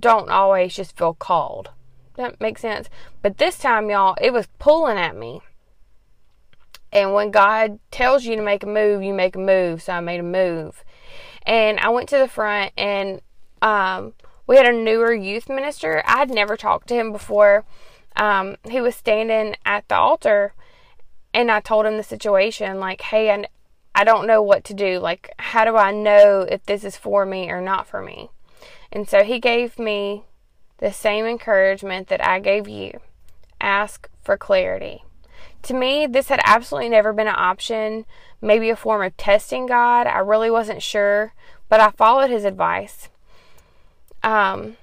don't 0.00 0.30
always 0.30 0.74
just 0.74 0.96
feel 0.98 1.14
called. 1.14 1.70
That 2.16 2.40
makes 2.40 2.60
sense. 2.60 2.88
But 3.22 3.38
this 3.38 3.56
time, 3.56 3.88
y'all, 3.88 4.16
it 4.20 4.32
was 4.32 4.48
pulling 4.58 4.98
at 4.98 5.14
me. 5.14 5.42
And 6.92 7.14
when 7.14 7.30
God 7.30 7.78
tells 7.92 8.24
you 8.24 8.34
to 8.34 8.42
make 8.42 8.64
a 8.64 8.66
move, 8.66 9.04
you 9.04 9.14
make 9.14 9.36
a 9.36 9.38
move. 9.38 9.80
So 9.80 9.92
I 9.92 10.00
made 10.00 10.18
a 10.18 10.24
move. 10.24 10.82
And 11.44 11.78
I 11.78 11.90
went 11.90 12.08
to 12.08 12.18
the 12.18 12.26
front 12.26 12.72
and 12.76 13.20
um, 13.62 14.14
we 14.46 14.56
had 14.56 14.66
a 14.66 14.72
newer 14.72 15.12
youth 15.12 15.48
minister. 15.48 16.02
I 16.06 16.18
had 16.18 16.30
never 16.30 16.56
talked 16.56 16.88
to 16.88 16.94
him 16.94 17.12
before. 17.12 17.64
Um, 18.16 18.56
he 18.68 18.80
was 18.80 18.94
standing 18.94 19.56
at 19.64 19.88
the 19.88 19.96
altar 19.96 20.54
and 21.34 21.50
I 21.50 21.60
told 21.60 21.86
him 21.86 21.96
the 21.96 22.02
situation 22.02 22.78
like, 22.78 23.00
hey, 23.00 23.30
I, 23.30 23.46
I 23.94 24.04
don't 24.04 24.26
know 24.26 24.42
what 24.42 24.64
to 24.64 24.74
do. 24.74 24.98
Like, 24.98 25.32
how 25.38 25.64
do 25.64 25.76
I 25.76 25.92
know 25.92 26.42
if 26.42 26.64
this 26.66 26.84
is 26.84 26.96
for 26.96 27.24
me 27.24 27.50
or 27.50 27.60
not 27.60 27.86
for 27.86 28.02
me? 28.02 28.30
And 28.90 29.08
so 29.08 29.24
he 29.24 29.38
gave 29.38 29.78
me 29.78 30.24
the 30.78 30.92
same 30.92 31.24
encouragement 31.24 32.08
that 32.08 32.24
I 32.24 32.40
gave 32.40 32.68
you 32.68 33.00
ask 33.60 34.10
for 34.22 34.36
clarity. 34.36 35.04
To 35.62 35.74
me, 35.74 36.06
this 36.06 36.28
had 36.28 36.40
absolutely 36.44 36.90
never 36.90 37.12
been 37.12 37.28
an 37.28 37.36
option, 37.36 38.04
maybe 38.40 38.68
a 38.68 38.76
form 38.76 39.02
of 39.02 39.16
testing 39.16 39.66
God. 39.66 40.06
I 40.08 40.18
really 40.18 40.50
wasn't 40.50 40.82
sure, 40.82 41.32
but 41.68 41.80
I 41.80 41.90
followed 41.90 42.30
his 42.30 42.44
advice. 42.44 43.08
Um, 44.22 44.76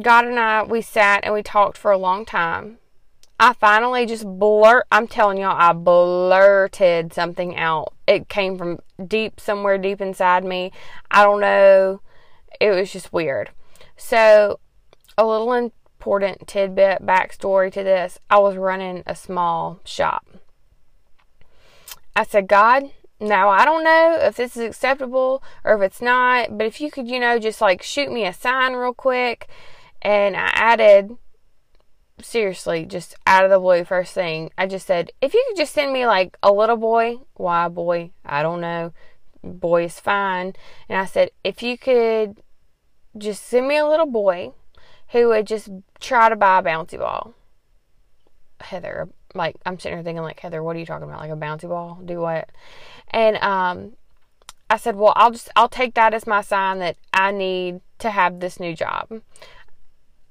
God 0.00 0.26
and 0.26 0.38
I, 0.38 0.62
we 0.62 0.80
sat 0.80 1.24
and 1.24 1.34
we 1.34 1.42
talked 1.42 1.76
for 1.76 1.90
a 1.90 1.98
long 1.98 2.24
time. 2.24 2.78
I 3.38 3.54
finally 3.54 4.06
just 4.06 4.24
blurt, 4.24 4.86
I'm 4.92 5.08
telling 5.08 5.38
y'all, 5.38 5.56
I 5.58 5.72
blurted 5.72 7.12
something 7.12 7.56
out. 7.56 7.92
It 8.06 8.28
came 8.28 8.56
from 8.56 8.78
deep, 9.04 9.40
somewhere 9.40 9.78
deep 9.78 10.00
inside 10.00 10.44
me. 10.44 10.70
I 11.10 11.24
don't 11.24 11.40
know. 11.40 12.00
It 12.60 12.70
was 12.70 12.92
just 12.92 13.12
weird. 13.12 13.50
So, 13.96 14.60
a 15.18 15.26
little 15.26 15.52
important 15.52 16.46
tidbit 16.46 17.02
backstory 17.02 17.72
to 17.72 17.82
this 17.82 18.18
I 18.30 18.38
was 18.38 18.56
running 18.56 19.02
a 19.06 19.14
small 19.14 19.80
shop. 19.84 20.26
I 22.14 22.24
said, 22.24 22.46
God, 22.46 22.90
now 23.22 23.48
I 23.48 23.64
don't 23.64 23.84
know 23.84 24.18
if 24.20 24.36
this 24.36 24.56
is 24.56 24.62
acceptable 24.62 25.42
or 25.64 25.74
if 25.76 25.82
it's 25.82 26.02
not, 26.02 26.58
but 26.58 26.66
if 26.66 26.80
you 26.80 26.90
could, 26.90 27.08
you 27.08 27.20
know, 27.20 27.38
just 27.38 27.60
like 27.60 27.82
shoot 27.82 28.10
me 28.10 28.26
a 28.26 28.32
sign 28.32 28.74
real 28.74 28.94
quick. 28.94 29.48
And 30.02 30.36
I 30.36 30.50
added, 30.54 31.16
seriously, 32.20 32.84
just 32.84 33.14
out 33.26 33.44
of 33.44 33.50
the 33.50 33.58
blue, 33.58 33.84
first 33.84 34.14
thing, 34.14 34.50
I 34.58 34.66
just 34.66 34.86
said, 34.86 35.12
if 35.20 35.32
you 35.34 35.44
could 35.48 35.56
just 35.56 35.72
send 35.72 35.92
me 35.92 36.06
like 36.06 36.36
a 36.42 36.52
little 36.52 36.76
boy, 36.76 37.18
why 37.34 37.68
boy? 37.68 38.10
I 38.24 38.42
don't 38.42 38.60
know. 38.60 38.92
Boy 39.44 39.84
is 39.84 40.00
fine. 40.00 40.54
And 40.88 40.98
I 40.98 41.04
said, 41.04 41.30
if 41.44 41.62
you 41.62 41.78
could 41.78 42.42
just 43.16 43.44
send 43.44 43.68
me 43.68 43.76
a 43.76 43.86
little 43.86 44.06
boy 44.06 44.52
who 45.08 45.28
would 45.28 45.46
just 45.46 45.68
try 46.00 46.28
to 46.28 46.36
buy 46.36 46.58
a 46.58 46.62
bouncy 46.62 46.98
ball. 46.98 47.34
Heather, 48.60 49.08
like 49.34 49.56
I'm 49.64 49.78
sitting 49.78 49.98
here 49.98 50.04
thinking 50.04 50.22
like 50.22 50.40
Heather, 50.40 50.62
what 50.62 50.76
are 50.76 50.78
you 50.78 50.86
talking 50.86 51.08
about? 51.08 51.20
Like 51.20 51.30
a 51.30 51.36
bouncy 51.36 51.68
ball? 51.68 52.00
Do 52.04 52.20
what? 52.20 52.50
And 53.10 53.36
um 53.38 53.92
I 54.70 54.78
said, 54.78 54.96
"Well, 54.96 55.12
I'll 55.16 55.32
just 55.32 55.50
I'll 55.54 55.68
take 55.68 55.94
that 55.94 56.14
as 56.14 56.26
my 56.26 56.40
sign 56.40 56.78
that 56.78 56.96
I 57.12 57.30
need 57.30 57.80
to 57.98 58.10
have 58.10 58.40
this 58.40 58.58
new 58.58 58.74
job." 58.74 59.20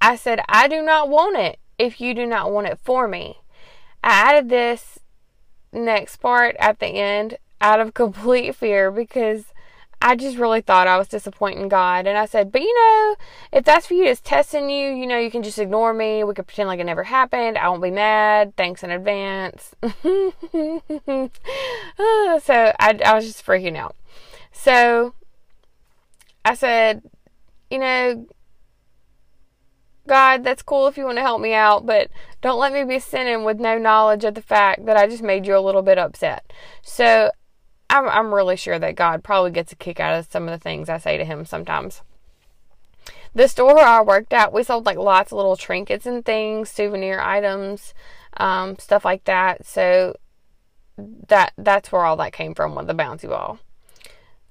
I 0.01 0.15
said, 0.15 0.41
"I 0.49 0.67
do 0.67 0.81
not 0.81 1.09
want 1.09 1.37
it 1.37 1.59
if 1.77 2.01
you 2.01 2.13
do 2.13 2.25
not 2.25 2.51
want 2.51 2.67
it 2.67 2.79
for 2.83 3.07
me." 3.07 3.37
I 4.03 4.31
added 4.31 4.49
this 4.49 4.99
next 5.71 6.17
part 6.17 6.55
at 6.59 6.79
the 6.79 6.87
end 6.87 7.37
out 7.61 7.79
of 7.79 7.93
complete 7.93 8.55
fear 8.55 8.91
because 8.91 9.45
I 10.03 10.15
just 10.15 10.37
really 10.37 10.61
thought 10.61 10.87
I 10.87 10.97
was 10.97 11.07
disappointing 11.07 11.67
God. 11.67 12.07
And 12.07 12.17
I 12.17 12.25
said, 12.25 12.51
but 12.51 12.61
you 12.61 12.73
know, 12.73 13.15
if 13.53 13.63
that's 13.63 13.85
for 13.85 13.93
you, 13.93 14.05
it's 14.05 14.19
testing 14.19 14.67
you, 14.69 14.89
you 14.89 15.05
know, 15.05 15.19
you 15.19 15.29
can 15.29 15.43
just 15.43 15.59
ignore 15.59 15.93
me. 15.93 16.23
We 16.23 16.33
could 16.33 16.47
pretend 16.47 16.67
like 16.67 16.79
it 16.79 16.85
never 16.85 17.03
happened. 17.03 17.57
I 17.57 17.69
won't 17.69 17.83
be 17.83 17.91
mad. 17.91 18.55
Thanks 18.57 18.81
in 18.81 18.89
advance. 18.89 19.75
so 19.83 19.93
I, 22.79 22.99
I 23.05 23.13
was 23.13 23.25
just 23.25 23.45
freaking 23.45 23.77
out. 23.77 23.95
So 24.51 25.13
I 26.43 26.55
said, 26.55 27.03
you 27.69 27.77
know, 27.77 28.27
God, 30.07 30.43
that's 30.43 30.63
cool 30.63 30.87
if 30.87 30.97
you 30.97 31.05
want 31.05 31.19
to 31.19 31.21
help 31.21 31.41
me 31.41 31.53
out, 31.53 31.85
but 31.85 32.09
don't 32.41 32.59
let 32.59 32.73
me 32.73 32.83
be 32.83 32.99
sinning 32.99 33.43
with 33.43 33.59
no 33.59 33.77
knowledge 33.77 34.23
of 34.23 34.33
the 34.33 34.41
fact 34.41 34.87
that 34.87 34.97
I 34.97 35.07
just 35.07 35.21
made 35.21 35.45
you 35.45 35.55
a 35.55 35.61
little 35.61 35.83
bit 35.83 35.99
upset. 35.99 36.51
So 36.81 37.29
I'm, 37.91 38.07
I'm 38.07 38.33
really 38.33 38.55
sure 38.55 38.79
that 38.79 38.95
God 38.95 39.21
probably 39.21 39.51
gets 39.51 39.73
a 39.73 39.75
kick 39.75 39.99
out 39.99 40.17
of 40.17 40.31
some 40.31 40.47
of 40.47 40.51
the 40.51 40.63
things 40.63 40.87
I 40.87 40.97
say 40.97 41.17
to 41.17 41.25
him 41.25 41.45
sometimes. 41.45 42.01
The 43.35 43.47
store 43.47 43.75
where 43.75 43.85
I 43.85 44.01
worked 44.01 44.31
at, 44.33 44.53
we 44.53 44.63
sold 44.63 44.85
like 44.85 44.97
lots 44.97 45.31
of 45.31 45.35
little 45.35 45.57
trinkets 45.57 46.05
and 46.05 46.23
things, 46.23 46.69
souvenir 46.69 47.19
items, 47.19 47.93
um, 48.37 48.77
stuff 48.79 49.03
like 49.03 49.25
that. 49.25 49.65
So 49.65 50.15
that 50.97 51.53
that's 51.57 51.91
where 51.91 52.05
all 52.05 52.15
that 52.17 52.33
came 52.33 52.55
from 52.55 52.75
with 52.75 52.87
the 52.87 52.93
bouncy 52.93 53.27
ball. 53.27 53.59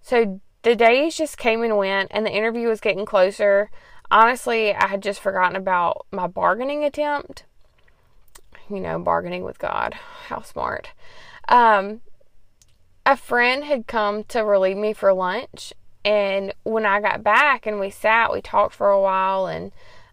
So 0.02 0.40
the 0.62 0.76
days 0.76 1.16
just 1.16 1.38
came 1.38 1.62
and 1.62 1.76
went, 1.78 2.10
and 2.12 2.26
the 2.26 2.32
interview 2.32 2.68
was 2.68 2.80
getting 2.80 3.06
closer. 3.06 3.70
Honestly, 4.10 4.74
I 4.74 4.88
had 4.88 5.02
just 5.02 5.20
forgotten 5.20 5.56
about 5.56 6.06
my 6.10 6.26
bargaining 6.26 6.84
attempt. 6.84 7.44
You 8.68 8.80
know, 8.80 8.98
bargaining 8.98 9.44
with 9.44 9.58
God. 9.58 9.94
How 10.26 10.42
smart. 10.42 10.90
Um, 11.48 12.00
a 13.06 13.16
friend 13.16 13.64
had 13.64 13.86
come 13.86 14.24
to 14.24 14.40
relieve 14.40 14.76
me 14.76 14.92
for 14.92 15.12
lunch 15.12 15.72
and 16.04 16.54
when 16.62 16.86
I 16.86 17.00
got 17.00 17.22
back 17.22 17.66
and 17.66 17.78
we 17.78 17.90
sat, 17.90 18.32
we 18.32 18.40
talked 18.40 18.74
for 18.74 18.90
a 18.90 19.00
while, 19.00 19.46
and 19.46 19.72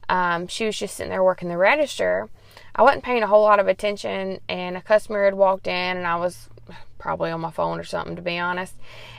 um, 0.09 0.47
she 0.47 0.65
was 0.65 0.77
just 0.77 0.95
sitting 0.95 1.11
there 1.11 1.23
working 1.23 1.49
the 1.49 1.57
register. 1.57 2.29
I 2.75 2.83
wasn't 2.83 3.03
paying 3.03 3.23
a 3.23 3.27
whole 3.27 3.43
lot 3.43 3.59
of 3.59 3.67
attention, 3.67 4.39
and 4.49 4.75
a 4.75 4.81
customer 4.81 5.25
had 5.25 5.35
walked 5.35 5.67
in, 5.67 5.97
and 5.97 6.05
I 6.05 6.17
was 6.17 6.49
probably 6.97 7.31
on 7.31 7.41
my 7.41 7.51
phone 7.51 7.79
or 7.79 7.83
something, 7.83 8.15
to 8.17 8.21
be 8.21 8.37
honest. 8.37 8.75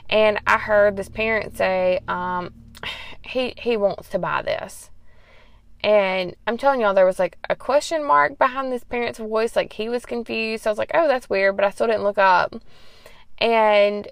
And 0.09 0.39
I 0.45 0.57
heard 0.57 0.95
this 0.95 1.09
parent 1.09 1.57
say, 1.57 2.01
um, 2.07 2.53
"He 3.23 3.53
he 3.57 3.75
wants 3.75 4.09
to 4.09 4.19
buy 4.19 4.43
this." 4.43 4.91
And 5.81 6.35
I'm 6.45 6.57
telling 6.57 6.81
y'all, 6.81 6.93
there 6.93 7.05
was 7.05 7.19
like 7.19 7.37
a 7.49 7.55
question 7.55 8.05
mark 8.05 8.37
behind 8.37 8.71
this 8.71 8.83
parent's 8.83 9.17
voice. 9.19 9.55
Like 9.55 9.73
he 9.73 9.89
was 9.89 10.05
confused. 10.05 10.63
So 10.63 10.69
I 10.69 10.71
was 10.71 10.77
like, 10.77 10.91
"Oh, 10.93 11.07
that's 11.07 11.29
weird," 11.29 11.55
but 11.55 11.65
I 11.65 11.71
still 11.71 11.87
didn't 11.87 12.03
look 12.03 12.17
up 12.19 12.55
and 13.39 14.07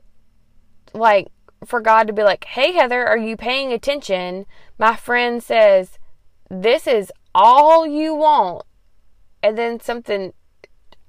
like 0.93 1.27
for 1.65 1.81
God 1.81 2.07
to 2.07 2.13
be 2.13 2.23
like, 2.23 2.45
"Hey 2.45 2.71
Heather, 2.73 3.05
are 3.05 3.17
you 3.17 3.37
paying 3.37 3.71
attention?" 3.73 4.45
My 4.77 4.95
friend 4.95 5.43
says, 5.43 5.99
"This 6.49 6.87
is 6.87 7.11
all 7.33 7.85
you 7.85 8.15
want." 8.15 8.65
And 9.43 9.57
then 9.57 9.79
something 9.79 10.33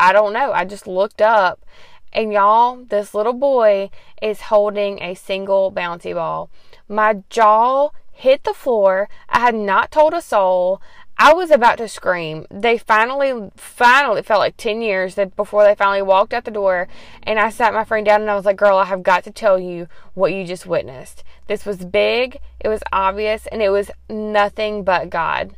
I 0.01 0.13
don't 0.13 0.33
know. 0.33 0.53
I 0.53 0.65
just 0.65 0.87
looked 0.87 1.21
up 1.21 1.65
and 2.13 2.33
y'all, 2.33 2.85
this 2.85 3.15
little 3.15 3.33
boy 3.33 3.91
is 4.23 4.43
holding 4.43 5.03
a 5.03 5.15
single 5.15 5.71
bouncy 5.71 6.15
ball. 6.15 6.51
My 6.89 7.23
jaw 7.29 7.91
hit 8.13 8.45
the 8.45 8.55
floor. 8.55 9.09
I 9.29 9.41
had 9.41 9.55
not 9.55 9.91
told 9.91 10.15
a 10.15 10.23
soul. 10.23 10.81
I 11.21 11.33
was 11.33 11.51
about 11.51 11.79
to 11.79 11.89
scream. 11.89 12.47
They 12.49 12.79
finally, 12.79 13.51
finally, 13.57 14.21
it 14.21 14.27
felt 14.27 14.39
like 14.39 14.57
10 14.57 14.81
years 14.81 15.17
that 15.17 15.35
before 15.35 15.65
they 15.65 15.75
finally 15.75 16.03
walked 16.03 16.33
out 16.33 16.45
the 16.45 16.53
door. 16.53 16.87
And 17.25 17.41
I 17.41 17.51
sat 17.51 17.75
my 17.75 17.83
friend 17.83 18.07
down 18.07 18.21
and 18.21 18.31
I 18.31 18.37
was 18.37 18.45
like, 18.45 18.57
girl, 18.57 18.79
I 18.79 18.85
have 18.85 19.03
got 19.03 19.25
to 19.25 19.33
tell 19.33 19.59
you 19.59 19.89
what 20.15 20.33
you 20.33 20.45
just 20.45 20.65
witnessed. 20.65 21.25
This 21.49 21.67
was 21.67 21.79
big, 21.79 22.39
it 22.61 22.69
was 22.69 22.83
obvious, 22.93 23.49
and 23.49 23.63
it 23.63 23.71
was 23.71 23.91
nothing 24.09 24.85
but 24.85 25.11
God. 25.11 25.57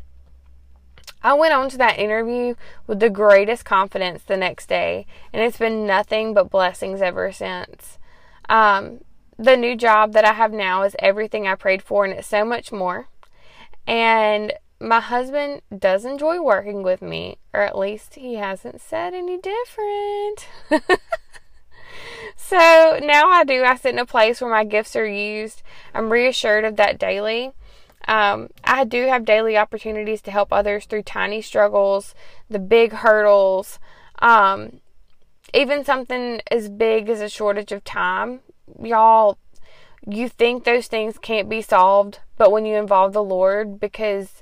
I 1.22 1.34
went 1.34 1.52
on 1.52 1.68
to 1.70 1.78
that 1.78 1.98
interview 1.98 2.54
with 2.86 3.00
the 3.00 3.10
greatest 3.10 3.66
confidence 3.66 4.22
the 4.22 4.38
next 4.38 4.66
day, 4.66 5.04
and 5.32 5.42
it's 5.42 5.58
been 5.58 5.86
nothing 5.86 6.32
but 6.32 6.50
blessings 6.50 7.02
ever 7.02 7.30
since. 7.32 7.98
Um, 8.48 9.00
the 9.36 9.56
new 9.56 9.76
job 9.76 10.14
that 10.14 10.24
I 10.24 10.32
have 10.32 10.52
now 10.52 10.82
is 10.84 10.96
everything 10.98 11.46
I 11.46 11.54
prayed 11.54 11.82
for, 11.82 12.06
and 12.06 12.14
it's 12.14 12.26
so 12.26 12.46
much 12.46 12.72
more. 12.72 13.08
And 13.86 14.54
my 14.80 15.00
husband 15.00 15.60
does 15.76 16.04
enjoy 16.04 16.40
working 16.40 16.82
with 16.82 17.02
me, 17.02 17.36
or 17.52 17.60
at 17.60 17.78
least 17.78 18.14
he 18.14 18.34
hasn't 18.34 18.80
said 18.80 19.12
any 19.12 19.38
different. 19.38 20.48
so 22.36 22.98
now 23.02 23.28
I 23.28 23.44
do. 23.44 23.62
I 23.62 23.76
sit 23.76 23.92
in 23.92 23.98
a 23.98 24.06
place 24.06 24.40
where 24.40 24.50
my 24.50 24.64
gifts 24.64 24.96
are 24.96 25.06
used. 25.06 25.62
I'm 25.94 26.10
reassured 26.10 26.64
of 26.64 26.76
that 26.76 26.98
daily. 26.98 27.52
Um, 28.08 28.48
I 28.64 28.84
do 28.84 29.06
have 29.06 29.26
daily 29.26 29.58
opportunities 29.58 30.22
to 30.22 30.30
help 30.30 30.52
others 30.52 30.86
through 30.86 31.02
tiny 31.02 31.42
struggles, 31.42 32.14
the 32.48 32.58
big 32.58 32.92
hurdles, 32.92 33.78
um, 34.20 34.80
even 35.52 35.84
something 35.84 36.40
as 36.50 36.70
big 36.70 37.10
as 37.10 37.20
a 37.20 37.28
shortage 37.28 37.72
of 37.72 37.84
time. 37.84 38.40
Y'all, 38.82 39.36
you 40.06 40.28
think 40.28 40.64
those 40.64 40.86
things 40.86 41.18
can't 41.18 41.48
be 41.48 41.60
solved, 41.60 42.20
but 42.38 42.50
when 42.50 42.64
you 42.64 42.76
involve 42.76 43.12
the 43.12 43.22
Lord, 43.22 43.78
because 43.78 44.39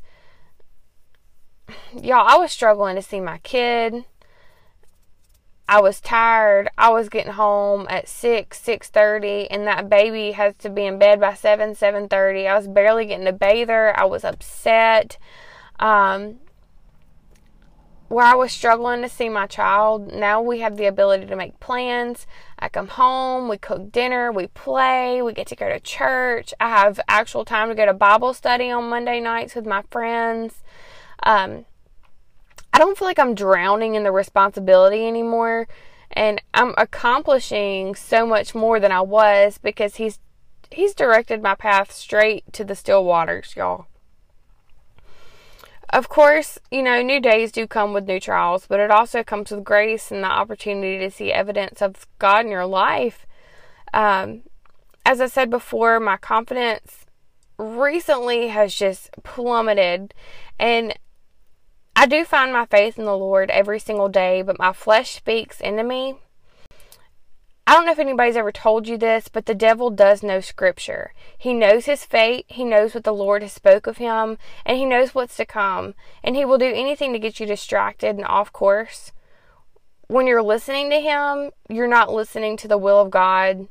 y'all, 1.94 2.26
I 2.26 2.37
was 2.37 2.52
struggling 2.52 2.96
to 2.96 3.02
see 3.02 3.20
my 3.20 3.38
kid. 3.38 4.04
I 5.68 5.82
was 5.82 6.00
tired. 6.00 6.68
I 6.78 6.88
was 6.90 7.10
getting 7.10 7.32
home 7.32 7.87
at 7.90 8.08
6, 8.08 8.58
6.30 8.58 9.48
and 9.50 9.66
that 9.66 9.90
baby 9.90 10.32
has 10.32 10.54
to 10.58 10.70
be 10.70 10.87
in 10.87 10.98
bed 10.98 11.20
by 11.20 11.34
7, 11.34 11.75
7.30. 11.75 12.46
I 12.46 12.56
was 12.56 12.66
barely 12.66 13.04
getting 13.04 13.26
to 13.26 13.32
bathe 13.32 13.68
her. 13.68 13.98
I 13.98 14.06
was 14.06 14.25
upset. 14.25 15.18
Um, 15.78 16.37
where 18.08 18.25
I 18.25 18.34
was 18.34 18.52
struggling 18.52 19.02
to 19.02 19.08
see 19.08 19.28
my 19.28 19.46
child, 19.46 20.10
now 20.10 20.40
we 20.40 20.60
have 20.60 20.78
the 20.78 20.87
ability 20.87 21.26
to 21.26 21.37
make 21.37 21.60
plans. 21.60 22.26
I 22.58 22.70
come 22.70 22.88
home, 22.88 23.48
we 23.48 23.58
cook 23.58 23.92
dinner, 23.92 24.32
we 24.32 24.46
play, 24.46 25.20
we 25.20 25.34
get 25.34 25.46
to 25.48 25.56
go 25.56 25.68
to 25.68 25.78
church. 25.78 26.54
I 26.58 26.70
have 26.70 26.98
actual 27.06 27.44
time 27.44 27.68
to 27.68 27.75
go 27.75 27.84
to 27.84 27.92
Bible 27.92 28.32
study 28.32 28.70
on 28.70 28.88
Monday 28.88 29.20
nights 29.20 29.54
with 29.54 29.66
my 29.66 29.82
friends. 29.90 30.62
Um, 31.22 31.64
I 32.72 32.78
don't 32.78 32.96
feel 32.96 33.08
like 33.08 33.18
I'm 33.18 33.34
drowning 33.34 33.94
in 33.94 34.04
the 34.04 34.12
responsibility 34.12 35.06
anymore. 35.06 35.66
And 36.12 36.40
I'm 36.54 36.75
accomplishing 36.78 37.94
so 37.94 38.26
much 38.26 38.54
more 38.54 38.80
than 38.80 38.92
I 38.92 39.02
was 39.02 39.58
because 39.58 39.96
he's 39.96 40.18
he's 40.70 40.94
directed 40.94 41.42
my 41.42 41.54
path 41.54 41.92
straight 41.92 42.50
to 42.52 42.64
the 42.64 42.75
still 42.75 43.04
waters, 43.04 43.54
y'all. 43.56 43.87
Of 45.90 46.08
course, 46.08 46.58
you 46.70 46.82
know, 46.82 47.00
new 47.00 47.20
days 47.20 47.50
do 47.50 47.66
come 47.66 47.94
with 47.94 48.06
new 48.06 48.20
trials, 48.20 48.66
but 48.66 48.80
it 48.80 48.90
also 48.90 49.25
comes 49.25 49.50
with 49.50 49.64
grace 49.64 50.10
and 50.10 50.22
the 50.22 50.28
opportunity 50.28 50.98
to 50.98 51.10
see 51.10 51.32
evidence 51.32 51.80
of 51.80 52.06
God 52.18 52.44
in 52.44 52.50
your 52.50 52.66
life. 52.66 53.26
Um, 53.94 54.42
as 55.06 55.20
I 55.22 55.26
said 55.26 55.48
before, 55.48 55.98
my 55.98 56.18
confidence 56.18 57.06
recently 57.56 58.48
has 58.48 58.75
just 58.75 59.10
plummeted, 59.22 60.12
and 60.58 60.94
I 62.00 62.07
do 62.07 62.25
find 62.25 62.52
my 62.52 62.64
faith 62.64 62.97
in 62.97 63.07
the 63.07 63.17
Lord 63.17 63.50
every 63.50 63.81
single 63.81 64.09
day, 64.09 64.40
but 64.43 64.57
my 64.57 64.73
flesh 64.73 65.17
speaks 65.17 65.61
into 65.61 65.83
me. 65.83 66.14
I 67.67 67.73
don't 67.73 67.87
know 67.87 67.90
if 67.90 67.99
anybody's 67.99 68.37
ever 68.37 68.52
told 68.52 68.87
you 68.87 68.97
this, 68.97 69.26
but 69.26 69.47
the 69.47 69.55
devil 69.55 69.90
does 69.90 70.23
know 70.23 70.38
scripture. 70.38 71.12
He 71.37 71.52
knows 71.52 71.87
his 71.87 72.05
fate, 72.05 72.45
he 72.47 72.64
knows 72.64 72.95
what 72.95 73.02
the 73.02 73.12
Lord 73.12 73.43
has 73.43 73.52
spoke 73.52 73.88
of 73.88 73.97
him, 73.97 74.38
and 74.64 74.78
he 74.78 74.85
knows 74.85 75.12
what's 75.12 75.37
to 75.38 75.45
come, 75.45 75.97
and 76.23 76.37
he 76.37 76.45
will 76.45 76.57
do 76.57 76.73
anything 76.73 77.12
to 77.14 77.19
get 77.19 77.40
you 77.40 77.47
distracted 77.47 78.14
and 78.14 78.25
off 78.26 78.52
course. 78.52 79.11
When 80.07 80.28
you're 80.28 80.40
listening 80.40 80.90
to 80.90 81.00
him, 81.00 81.50
you're 81.69 81.88
not 81.88 82.12
listening 82.12 82.57
to 82.59 82.69
the 82.69 82.78
will 82.78 83.00
of 83.00 83.11
God 83.11 83.67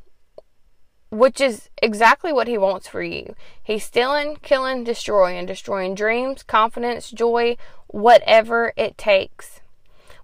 which 1.09 1.39
is 1.39 1.69
exactly 1.81 2.33
what 2.33 2.47
he 2.47 2.57
wants 2.57 2.87
for 2.87 3.01
you. 3.01 3.33
He's 3.63 3.85
stealing, 3.85 4.37
killing, 4.41 4.83
destroying, 4.83 5.45
destroying 5.45 5.95
dreams, 5.95 6.43
confidence, 6.43 7.11
joy, 7.11 7.57
whatever 7.87 8.73
it 8.75 8.97
takes. 8.97 9.61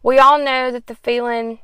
We 0.02 0.20
all 0.20 0.38
know 0.38 0.72
that 0.72 0.88
the 0.88 0.96
feeling, 0.96 1.60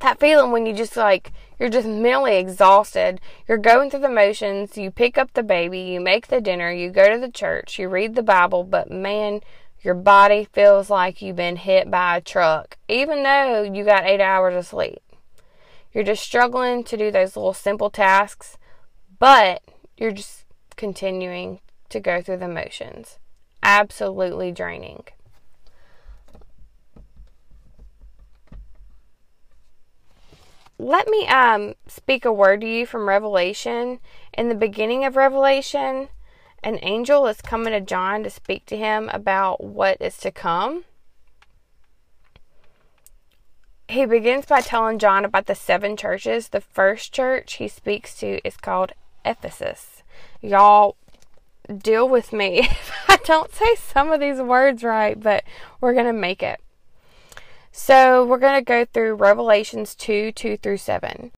that 0.00 0.18
feeling 0.18 0.50
when 0.50 0.66
you 0.66 0.74
just 0.74 0.96
like, 0.96 1.32
you're 1.60 1.68
just 1.68 1.86
mentally 1.86 2.36
exhausted, 2.36 3.20
you're 3.46 3.58
going 3.58 3.90
through 3.90 4.00
the 4.00 4.08
motions, 4.08 4.76
you 4.76 4.90
pick 4.90 5.16
up 5.16 5.32
the 5.34 5.44
baby, 5.44 5.78
you 5.78 6.00
make 6.00 6.26
the 6.26 6.40
dinner, 6.40 6.72
you 6.72 6.90
go 6.90 7.12
to 7.12 7.20
the 7.20 7.30
church, 7.30 7.78
you 7.78 7.88
read 7.88 8.16
the 8.16 8.22
Bible, 8.22 8.64
but 8.64 8.90
man, 8.90 9.40
your 9.80 9.94
body 9.94 10.48
feels 10.52 10.90
like 10.90 11.22
you've 11.22 11.36
been 11.36 11.56
hit 11.56 11.90
by 11.90 12.16
a 12.16 12.20
truck, 12.20 12.76
even 12.88 13.22
though 13.22 13.62
you 13.62 13.84
got 13.84 14.04
eight 14.04 14.20
hours 14.20 14.56
of 14.56 14.66
sleep. 14.66 14.98
You're 15.94 16.04
just 16.04 16.24
struggling 16.24 16.82
to 16.84 16.96
do 16.96 17.12
those 17.12 17.36
little 17.36 17.54
simple 17.54 17.88
tasks, 17.88 18.58
but 19.20 19.62
you're 19.96 20.10
just 20.10 20.44
continuing 20.76 21.60
to 21.88 22.00
go 22.00 22.20
through 22.20 22.38
the 22.38 22.48
motions. 22.48 23.20
Absolutely 23.62 24.50
draining. 24.50 25.04
Let 30.76 31.06
me 31.06 31.28
um, 31.28 31.74
speak 31.86 32.24
a 32.24 32.32
word 32.32 32.62
to 32.62 32.66
you 32.66 32.84
from 32.84 33.08
Revelation. 33.08 34.00
In 34.36 34.48
the 34.48 34.56
beginning 34.56 35.04
of 35.04 35.14
Revelation, 35.14 36.08
an 36.64 36.80
angel 36.82 37.28
is 37.28 37.40
coming 37.40 37.72
to 37.72 37.80
John 37.80 38.24
to 38.24 38.30
speak 38.30 38.66
to 38.66 38.76
him 38.76 39.08
about 39.12 39.62
what 39.62 39.98
is 40.00 40.16
to 40.18 40.32
come 40.32 40.84
he 43.88 44.06
begins 44.06 44.46
by 44.46 44.60
telling 44.60 44.98
John 44.98 45.24
about 45.24 45.46
the 45.46 45.54
seven 45.54 45.96
churches. 45.96 46.48
The 46.48 46.60
first 46.60 47.12
church 47.12 47.54
he 47.54 47.68
speaks 47.68 48.18
to 48.20 48.40
is 48.46 48.56
called 48.56 48.92
Ephesus. 49.24 50.02
Y'all 50.40 50.96
deal 51.68 52.08
with 52.08 52.32
me 52.32 52.58
if 52.62 52.92
I 53.08 53.16
don't 53.24 53.52
say 53.52 53.74
some 53.74 54.10
of 54.10 54.20
these 54.20 54.40
words 54.40 54.82
right, 54.82 55.18
but 55.18 55.44
we're 55.80 55.94
going 55.94 56.06
to 56.06 56.12
make 56.12 56.42
it. 56.42 56.60
So, 57.76 58.24
we're 58.24 58.38
going 58.38 58.54
to 58.54 58.64
go 58.64 58.84
through 58.84 59.16
Revelations 59.16 59.96
2 59.96 60.30
2 60.32 60.56
through 60.58 60.76
7. 60.76 61.32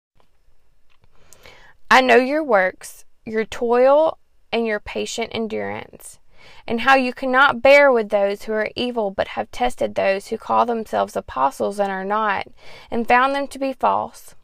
I 1.90 2.00
know 2.02 2.16
your 2.16 2.44
works, 2.44 3.06
your 3.24 3.46
toil, 3.46 4.18
and 4.52 4.66
your 4.66 4.80
patient 4.80 5.30
endurance 5.32 6.18
and 6.66 6.82
how 6.82 6.94
you 6.94 7.12
cannot 7.12 7.62
bear 7.62 7.90
with 7.90 8.08
those 8.08 8.42
who 8.42 8.52
are 8.52 8.70
evil, 8.76 9.10
but 9.10 9.28
have 9.28 9.50
tested 9.50 9.94
those 9.94 10.28
who 10.28 10.38
call 10.38 10.66
themselves 10.66 11.16
apostles 11.16 11.78
and 11.80 11.90
are 11.90 12.04
not, 12.04 12.46
and 12.90 13.08
found 13.08 13.34
them 13.34 13.46
to 13.48 13.58
be 13.58 13.72
false. 13.72 14.34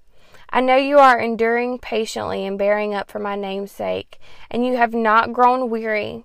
I 0.50 0.60
know 0.60 0.76
you 0.76 0.98
are 0.98 1.18
enduring 1.18 1.78
patiently 1.78 2.44
and 2.44 2.58
bearing 2.58 2.94
up 2.94 3.10
for 3.10 3.18
my 3.18 3.36
name's 3.36 3.72
sake, 3.72 4.20
and 4.50 4.66
you 4.66 4.76
have 4.76 4.92
not 4.92 5.32
grown 5.32 5.70
weary. 5.70 6.24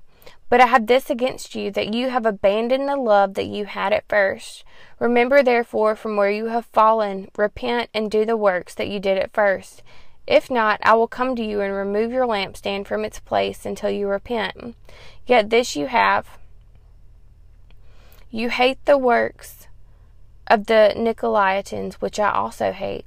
But 0.49 0.61
I 0.61 0.67
have 0.67 0.87
this 0.87 1.09
against 1.09 1.55
you, 1.55 1.71
that 1.71 1.93
you 1.93 2.09
have 2.09 2.25
abandoned 2.25 2.87
the 2.87 2.95
love 2.95 3.33
that 3.33 3.47
you 3.47 3.65
had 3.65 3.91
at 3.91 4.07
first. 4.07 4.63
Remember, 4.99 5.43
therefore, 5.43 5.95
from 5.95 6.15
where 6.15 6.31
you 6.31 6.45
have 6.45 6.65
fallen, 6.67 7.29
repent 7.37 7.89
and 7.93 8.09
do 8.09 8.25
the 8.25 8.37
works 8.37 8.73
that 8.75 8.87
you 8.87 8.99
did 8.99 9.17
at 9.17 9.33
first. 9.33 9.83
If 10.27 10.51
not, 10.51 10.79
I 10.83 10.93
will 10.93 11.07
come 11.07 11.35
to 11.37 11.43
you 11.43 11.61
and 11.61 11.73
remove 11.73 12.11
your 12.11 12.27
lampstand 12.27 12.85
from 12.85 13.05
its 13.05 13.19
place 13.19 13.65
until 13.65 13.89
you 13.89 14.07
repent. 14.07 14.75
Yet 15.25 15.49
this 15.49 15.75
you 15.75 15.87
have 15.87 16.37
you 18.29 18.49
hate 18.49 18.83
the 18.85 18.97
works 18.97 19.67
of 20.47 20.65
the 20.65 20.93
Nicolaitans, 20.95 21.95
which 21.95 22.19
I 22.19 22.29
also 22.29 22.71
hate. 22.71 23.05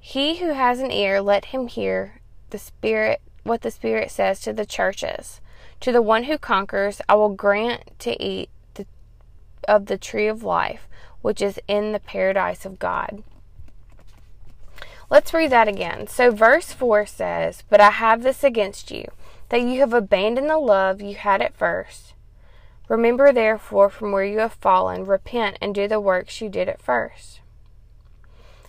He 0.00 0.36
who 0.36 0.54
has 0.54 0.80
an 0.80 0.90
ear, 0.90 1.20
let 1.20 1.46
him 1.46 1.66
hear 1.66 2.20
the 2.50 2.58
Spirit 2.58 3.20
what 3.42 3.62
the 3.62 3.70
Spirit 3.70 4.10
says 4.10 4.40
to 4.40 4.52
the 4.52 4.66
churches. 4.66 5.40
To 5.80 5.92
the 5.92 6.02
one 6.02 6.24
who 6.24 6.38
conquers, 6.38 7.02
I 7.08 7.16
will 7.16 7.34
grant 7.34 7.98
to 8.00 8.22
eat 8.22 8.48
the, 8.74 8.86
of 9.68 9.86
the 9.86 9.98
tree 9.98 10.26
of 10.26 10.42
life, 10.42 10.88
which 11.20 11.42
is 11.42 11.60
in 11.68 11.92
the 11.92 12.00
paradise 12.00 12.64
of 12.64 12.78
God. 12.78 13.22
Let's 15.08 15.32
read 15.32 15.52
that 15.52 15.68
again. 15.68 16.08
So, 16.08 16.32
verse 16.32 16.72
4 16.72 17.06
says, 17.06 17.62
But 17.68 17.80
I 17.80 17.90
have 17.90 18.22
this 18.22 18.42
against 18.42 18.90
you, 18.90 19.06
that 19.50 19.62
you 19.62 19.78
have 19.80 19.92
abandoned 19.92 20.50
the 20.50 20.58
love 20.58 21.00
you 21.00 21.14
had 21.14 21.40
at 21.40 21.56
first. 21.56 22.14
Remember, 22.88 23.32
therefore, 23.32 23.88
from 23.88 24.10
where 24.10 24.24
you 24.24 24.40
have 24.40 24.54
fallen, 24.54 25.04
repent 25.04 25.58
and 25.60 25.74
do 25.74 25.86
the 25.86 26.00
works 26.00 26.40
you 26.40 26.48
did 26.48 26.68
at 26.68 26.82
first. 26.82 27.40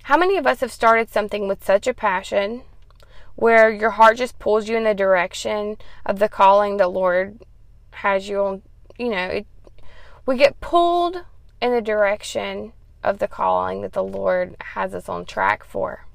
How 0.04 0.17
many 0.17 0.38
of 0.38 0.47
us 0.47 0.62
have 0.62 0.71
started 0.71 1.10
something 1.10 1.47
with 1.47 1.65
such 1.65 1.88
a 1.88 1.93
passion 1.93 2.62
where 3.36 3.69
your 3.69 3.91
heart 3.91 4.17
just 4.17 4.39
pulls 4.39 4.69
you 4.69 4.78
in 4.78 4.86
the 4.86 4.93
direction 4.93 5.78
of 6.06 6.19
the 6.19 6.30
calling 6.30 6.78
the 6.78 6.88
Lord 6.88 7.39
has 7.91 8.30
you 8.30 8.39
on? 8.39 8.62
You 8.97 9.10
know, 9.10 9.26
it, 9.26 9.47
we 10.26 10.38
get 10.38 10.62
pulled 10.62 11.17
in 11.62 11.71
the 11.71 11.82
direction 11.82 12.73
of 13.04 13.19
the 13.19 13.28
calling 13.28 13.82
that 13.82 13.93
the 13.93 14.04
Lord 14.04 14.56
has 14.60 14.95
us 14.95 15.10
on 15.10 15.26
track 15.26 15.63
for. 15.63 16.07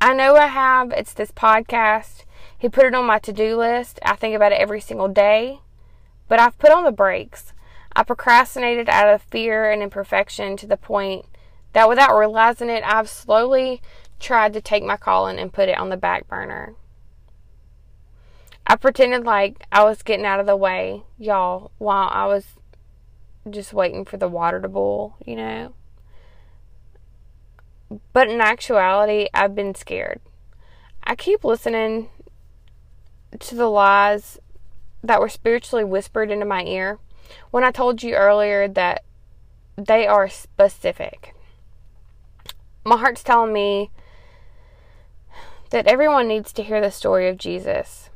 I 0.00 0.12
know 0.12 0.36
I 0.36 0.48
have. 0.48 0.92
It's 0.92 1.14
this 1.14 1.30
podcast. 1.30 2.24
He 2.58 2.68
put 2.68 2.84
it 2.84 2.94
on 2.94 3.06
my 3.06 3.18
to 3.20 3.32
do 3.32 3.56
list. 3.56 3.98
I 4.04 4.14
think 4.14 4.36
about 4.36 4.52
it 4.52 4.60
every 4.60 4.80
single 4.80 5.08
day. 5.08 5.60
But 6.28 6.38
I've 6.38 6.58
put 6.58 6.70
on 6.70 6.84
the 6.84 6.92
brakes. 6.92 7.52
I 7.94 8.02
procrastinated 8.02 8.90
out 8.90 9.08
of 9.08 9.22
fear 9.22 9.70
and 9.70 9.82
imperfection 9.82 10.56
to 10.58 10.66
the 10.66 10.76
point 10.76 11.24
that 11.72 11.88
without 11.88 12.16
realizing 12.16 12.68
it, 12.68 12.82
I've 12.84 13.08
slowly 13.08 13.80
tried 14.20 14.52
to 14.52 14.60
take 14.60 14.84
my 14.84 14.96
calling 14.96 15.38
and 15.38 15.52
put 15.52 15.68
it 15.68 15.78
on 15.78 15.88
the 15.88 15.96
back 15.96 16.28
burner. 16.28 16.74
I 18.66 18.76
pretended 18.76 19.24
like 19.24 19.64
I 19.72 19.84
was 19.84 20.02
getting 20.02 20.26
out 20.26 20.40
of 20.40 20.46
the 20.46 20.56
way, 20.56 21.04
y'all, 21.18 21.70
while 21.78 22.08
I 22.12 22.26
was 22.26 22.46
just 23.48 23.72
waiting 23.72 24.04
for 24.04 24.16
the 24.16 24.28
water 24.28 24.60
to 24.60 24.68
boil, 24.68 25.16
you 25.24 25.36
know. 25.36 25.72
But 28.12 28.28
in 28.28 28.40
actuality, 28.40 29.28
I've 29.32 29.54
been 29.54 29.74
scared. 29.74 30.20
I 31.04 31.14
keep 31.14 31.44
listening 31.44 32.08
to 33.38 33.54
the 33.54 33.68
lies 33.68 34.38
that 35.02 35.20
were 35.20 35.28
spiritually 35.28 35.84
whispered 35.84 36.30
into 36.30 36.46
my 36.46 36.64
ear 36.64 36.98
when 37.50 37.62
I 37.62 37.70
told 37.70 38.02
you 38.02 38.14
earlier 38.14 38.66
that 38.66 39.04
they 39.76 40.06
are 40.06 40.28
specific. 40.28 41.34
My 42.84 42.96
heart's 42.96 43.22
telling 43.22 43.52
me 43.52 43.90
that 45.70 45.86
everyone 45.86 46.28
needs 46.28 46.52
to 46.54 46.62
hear 46.62 46.80
the 46.80 46.90
story 46.90 47.28
of 47.28 47.36
Jesus. 47.36 48.10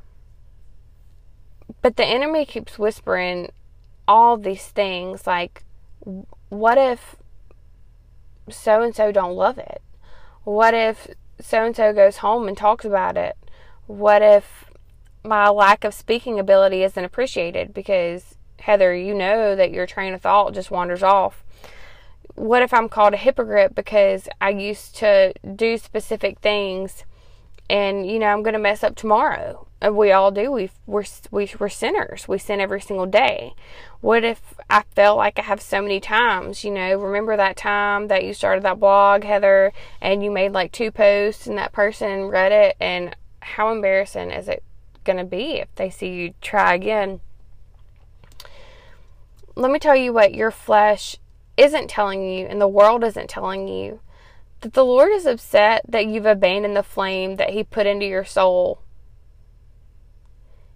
But 1.82 1.96
the 1.96 2.04
enemy 2.04 2.44
keeps 2.44 2.78
whispering 2.78 3.50
all 4.08 4.36
these 4.36 4.68
things 4.68 5.26
like, 5.26 5.64
what 6.48 6.78
if 6.78 7.16
so 8.48 8.82
and 8.82 8.94
so 8.94 9.12
don't 9.12 9.34
love 9.34 9.58
it? 9.58 9.82
What 10.44 10.74
if 10.74 11.08
so 11.40 11.64
and 11.64 11.76
so 11.76 11.92
goes 11.92 12.18
home 12.18 12.48
and 12.48 12.56
talks 12.56 12.84
about 12.84 13.16
it? 13.16 13.36
What 13.86 14.22
if 14.22 14.64
my 15.22 15.48
lack 15.48 15.84
of 15.84 15.94
speaking 15.94 16.38
ability 16.38 16.82
isn't 16.82 17.04
appreciated 17.04 17.74
because 17.74 18.36
Heather, 18.60 18.94
you 18.94 19.14
know 19.14 19.56
that 19.56 19.72
your 19.72 19.86
train 19.86 20.14
of 20.14 20.22
thought 20.22 20.54
just 20.54 20.70
wanders 20.70 21.02
off. 21.02 21.44
What 22.34 22.62
if 22.62 22.72
I'm 22.72 22.88
called 22.88 23.14
a 23.14 23.18
hypocrite 23.18 23.74
because 23.74 24.28
I 24.40 24.50
used 24.50 24.96
to 24.96 25.32
do 25.56 25.76
specific 25.78 26.38
things 26.40 27.04
and 27.70 28.06
you 28.10 28.18
know 28.18 28.26
I'm 28.26 28.42
going 28.42 28.54
to 28.54 28.58
mess 28.58 28.82
up 28.82 28.96
tomorrow? 28.96 29.66
And 29.80 29.96
we 29.96 30.12
all 30.12 30.30
do. 30.30 30.52
We 30.52 30.70
we're 30.86 31.04
we, 31.30 31.50
we're 31.58 31.68
sinners. 31.70 32.28
We 32.28 32.38
sin 32.38 32.60
every 32.60 32.80
single 32.80 33.06
day. 33.06 33.54
What 34.00 34.24
if 34.24 34.54
I 34.68 34.82
felt 34.94 35.16
like 35.16 35.38
I 35.38 35.42
have 35.42 35.62
so 35.62 35.80
many 35.80 36.00
times? 36.00 36.64
You 36.64 36.72
know, 36.72 36.96
remember 36.98 37.36
that 37.36 37.56
time 37.56 38.08
that 38.08 38.24
you 38.24 38.34
started 38.34 38.64
that 38.64 38.80
blog, 38.80 39.24
Heather, 39.24 39.72
and 40.00 40.22
you 40.22 40.30
made 40.30 40.52
like 40.52 40.72
two 40.72 40.90
posts, 40.90 41.46
and 41.46 41.56
that 41.56 41.72
person 41.72 42.26
read 42.26 42.52
it, 42.52 42.76
and 42.80 43.16
how 43.40 43.72
embarrassing 43.72 44.30
is 44.30 44.48
it 44.48 44.62
going 45.04 45.18
to 45.18 45.24
be 45.24 45.54
if 45.54 45.74
they 45.76 45.88
see 45.88 46.08
you 46.08 46.34
try 46.42 46.74
again? 46.74 47.20
let 49.60 49.70
me 49.70 49.78
tell 49.78 49.96
you 49.96 50.12
what 50.12 50.34
your 50.34 50.50
flesh 50.50 51.16
isn't 51.56 51.88
telling 51.88 52.22
you 52.22 52.46
and 52.46 52.60
the 52.60 52.68
world 52.68 53.04
isn't 53.04 53.28
telling 53.28 53.68
you 53.68 54.00
that 54.60 54.74
the 54.74 54.84
Lord 54.84 55.12
is 55.12 55.26
upset 55.26 55.82
that 55.88 56.06
you've 56.06 56.26
abandoned 56.26 56.76
the 56.76 56.82
flame 56.82 57.36
that 57.36 57.50
He 57.50 57.64
put 57.64 57.86
into 57.86 58.06
your 58.06 58.24
soul. 58.24 58.80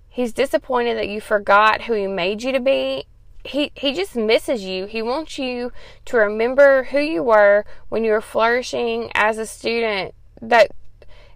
He's 0.08 0.32
disappointed 0.32 0.96
that 0.96 1.08
you 1.08 1.20
forgot 1.20 1.82
who 1.82 1.94
He 1.94 2.06
made 2.06 2.42
you 2.42 2.52
to 2.52 2.60
be. 2.60 3.06
He, 3.44 3.72
he 3.74 3.92
just 3.92 4.16
misses 4.16 4.64
you. 4.64 4.86
He 4.86 5.02
wants 5.02 5.38
you 5.38 5.70
to 6.06 6.16
remember 6.16 6.84
who 6.84 6.98
you 6.98 7.22
were 7.22 7.66
when 7.90 8.02
you 8.02 8.12
were 8.12 8.22
flourishing 8.22 9.10
as 9.14 9.36
a 9.36 9.44
student. 9.44 10.14
That 10.40 10.70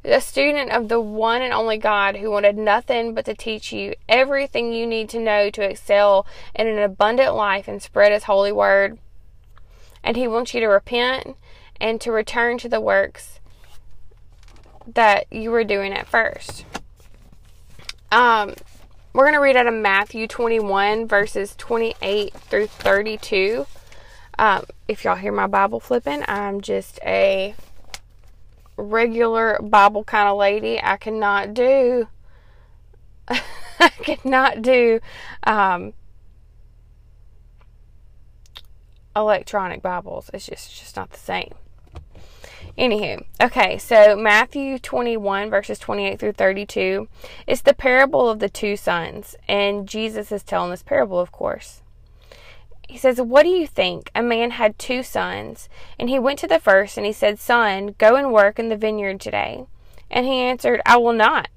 a 0.04 0.20
student 0.20 0.70
of 0.70 0.88
the 0.88 1.00
one 1.00 1.42
and 1.42 1.52
only 1.52 1.76
God 1.76 2.16
who 2.16 2.30
wanted 2.30 2.56
nothing 2.56 3.14
but 3.14 3.24
to 3.26 3.34
teach 3.34 3.72
you 3.72 3.94
everything 4.08 4.72
you 4.72 4.86
need 4.86 5.08
to 5.10 5.18
know 5.18 5.50
to 5.50 5.62
excel 5.62 6.26
in 6.54 6.66
an 6.66 6.78
abundant 6.78 7.34
life 7.34 7.68
and 7.68 7.82
spread 7.82 8.12
His 8.12 8.24
holy 8.24 8.52
word. 8.52 8.98
And 10.02 10.16
He 10.16 10.28
wants 10.28 10.54
you 10.54 10.60
to 10.60 10.66
repent 10.66 11.36
and 11.80 12.00
to 12.00 12.12
return 12.12 12.58
to 12.58 12.68
the 12.68 12.80
works 12.80 13.40
that 14.86 15.30
you 15.32 15.50
were 15.50 15.64
doing 15.64 15.92
at 15.92 16.06
first. 16.06 16.64
Um, 18.10 18.54
we're 19.12 19.24
going 19.24 19.34
to 19.34 19.40
read 19.40 19.56
out 19.56 19.66
of 19.66 19.74
Matthew 19.74 20.26
21, 20.26 21.06
verses 21.06 21.54
28 21.56 22.32
through 22.34 22.66
32. 22.68 23.66
Um, 24.38 24.64
if 24.86 25.04
y'all 25.04 25.16
hear 25.16 25.32
my 25.32 25.46
Bible 25.46 25.80
flipping, 25.80 26.22
I'm 26.28 26.60
just 26.60 27.00
a 27.04 27.54
regular 28.76 29.58
Bible 29.60 30.04
kind 30.04 30.28
of 30.28 30.38
lady. 30.38 30.80
I 30.82 30.96
cannot 30.96 31.52
do. 31.52 32.08
I 33.28 33.88
cannot 33.88 34.62
do 34.62 35.00
um, 35.42 35.92
electronic 39.14 39.82
Bibles. 39.82 40.30
It's 40.32 40.46
just 40.46 40.68
it's 40.68 40.78
just 40.78 40.96
not 40.96 41.10
the 41.10 41.18
same. 41.18 41.54
Anywho, 42.78 43.24
okay, 43.42 43.76
so 43.76 44.14
Matthew 44.14 44.78
21, 44.78 45.50
verses 45.50 45.80
28 45.80 46.18
through 46.20 46.32
32, 46.32 47.08
it's 47.46 47.62
the 47.62 47.74
parable 47.74 48.30
of 48.30 48.38
the 48.38 48.48
two 48.48 48.76
sons, 48.76 49.34
and 49.48 49.88
Jesus 49.88 50.30
is 50.30 50.44
telling 50.44 50.70
this 50.70 50.84
parable, 50.84 51.18
of 51.18 51.32
course 51.32 51.82
he 52.88 52.96
says, 52.96 53.20
What 53.20 53.42
do 53.42 53.50
you 53.50 53.66
think? 53.66 54.10
A 54.14 54.22
man 54.22 54.52
had 54.52 54.78
two 54.78 55.02
sons, 55.02 55.68
and 55.98 56.08
he 56.08 56.18
went 56.18 56.38
to 56.40 56.48
the 56.48 56.58
first, 56.58 56.96
and 56.96 57.04
he 57.04 57.12
said, 57.12 57.38
Son, 57.38 57.94
go 57.98 58.16
and 58.16 58.32
work 58.32 58.58
in 58.58 58.70
the 58.70 58.76
vineyard 58.76 59.20
today. 59.20 59.66
And 60.10 60.24
he 60.24 60.40
answered, 60.40 60.80
I 60.86 60.96
will 60.96 61.12
not. 61.12 61.48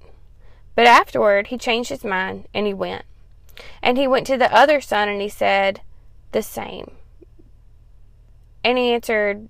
But 0.76 0.88
afterward 0.88 1.48
he 1.48 1.58
changed 1.58 1.90
his 1.90 2.04
mind, 2.04 2.48
and 2.54 2.68
he 2.68 2.74
went. 2.74 3.06
And 3.82 3.98
he 3.98 4.08
went 4.08 4.28
to 4.28 4.38
the 4.38 4.54
other 4.54 4.82
son, 4.82 5.08
and 5.08 5.22
he 5.22 5.30
said, 5.30 5.80
The 6.34 6.44
same. 6.44 6.92
And 8.64 8.78
he 8.78 8.92
answered, 8.92 9.48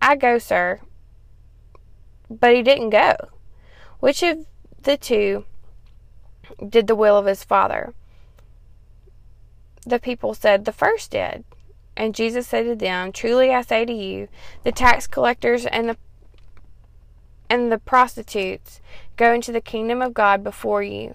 I 0.00 0.14
go, 0.14 0.38
sir. 0.38 0.80
But 2.28 2.54
he 2.54 2.62
didn't 2.62 2.90
go. 2.90 3.14
Which 4.00 4.22
of 4.22 4.46
the 4.82 4.96
two 4.96 5.44
did 6.68 6.86
the 6.86 6.94
will 6.94 7.16
of 7.16 7.26
his 7.26 7.44
father? 7.44 7.94
the 9.86 10.00
people 10.00 10.34
said, 10.34 10.64
The 10.64 10.72
first 10.72 11.12
did. 11.12 11.44
And 11.96 12.14
Jesus 12.14 12.46
said 12.46 12.64
to 12.64 12.74
them, 12.74 13.12
Truly 13.12 13.54
I 13.54 13.62
say 13.62 13.86
to 13.86 13.92
you, 13.92 14.28
the 14.64 14.72
tax 14.72 15.06
collectors 15.06 15.64
and 15.64 15.88
the 15.88 15.96
and 17.48 17.70
the 17.70 17.78
prostitutes 17.78 18.80
go 19.16 19.32
into 19.32 19.52
the 19.52 19.60
kingdom 19.60 20.02
of 20.02 20.12
God 20.12 20.42
before 20.42 20.82
you. 20.82 21.14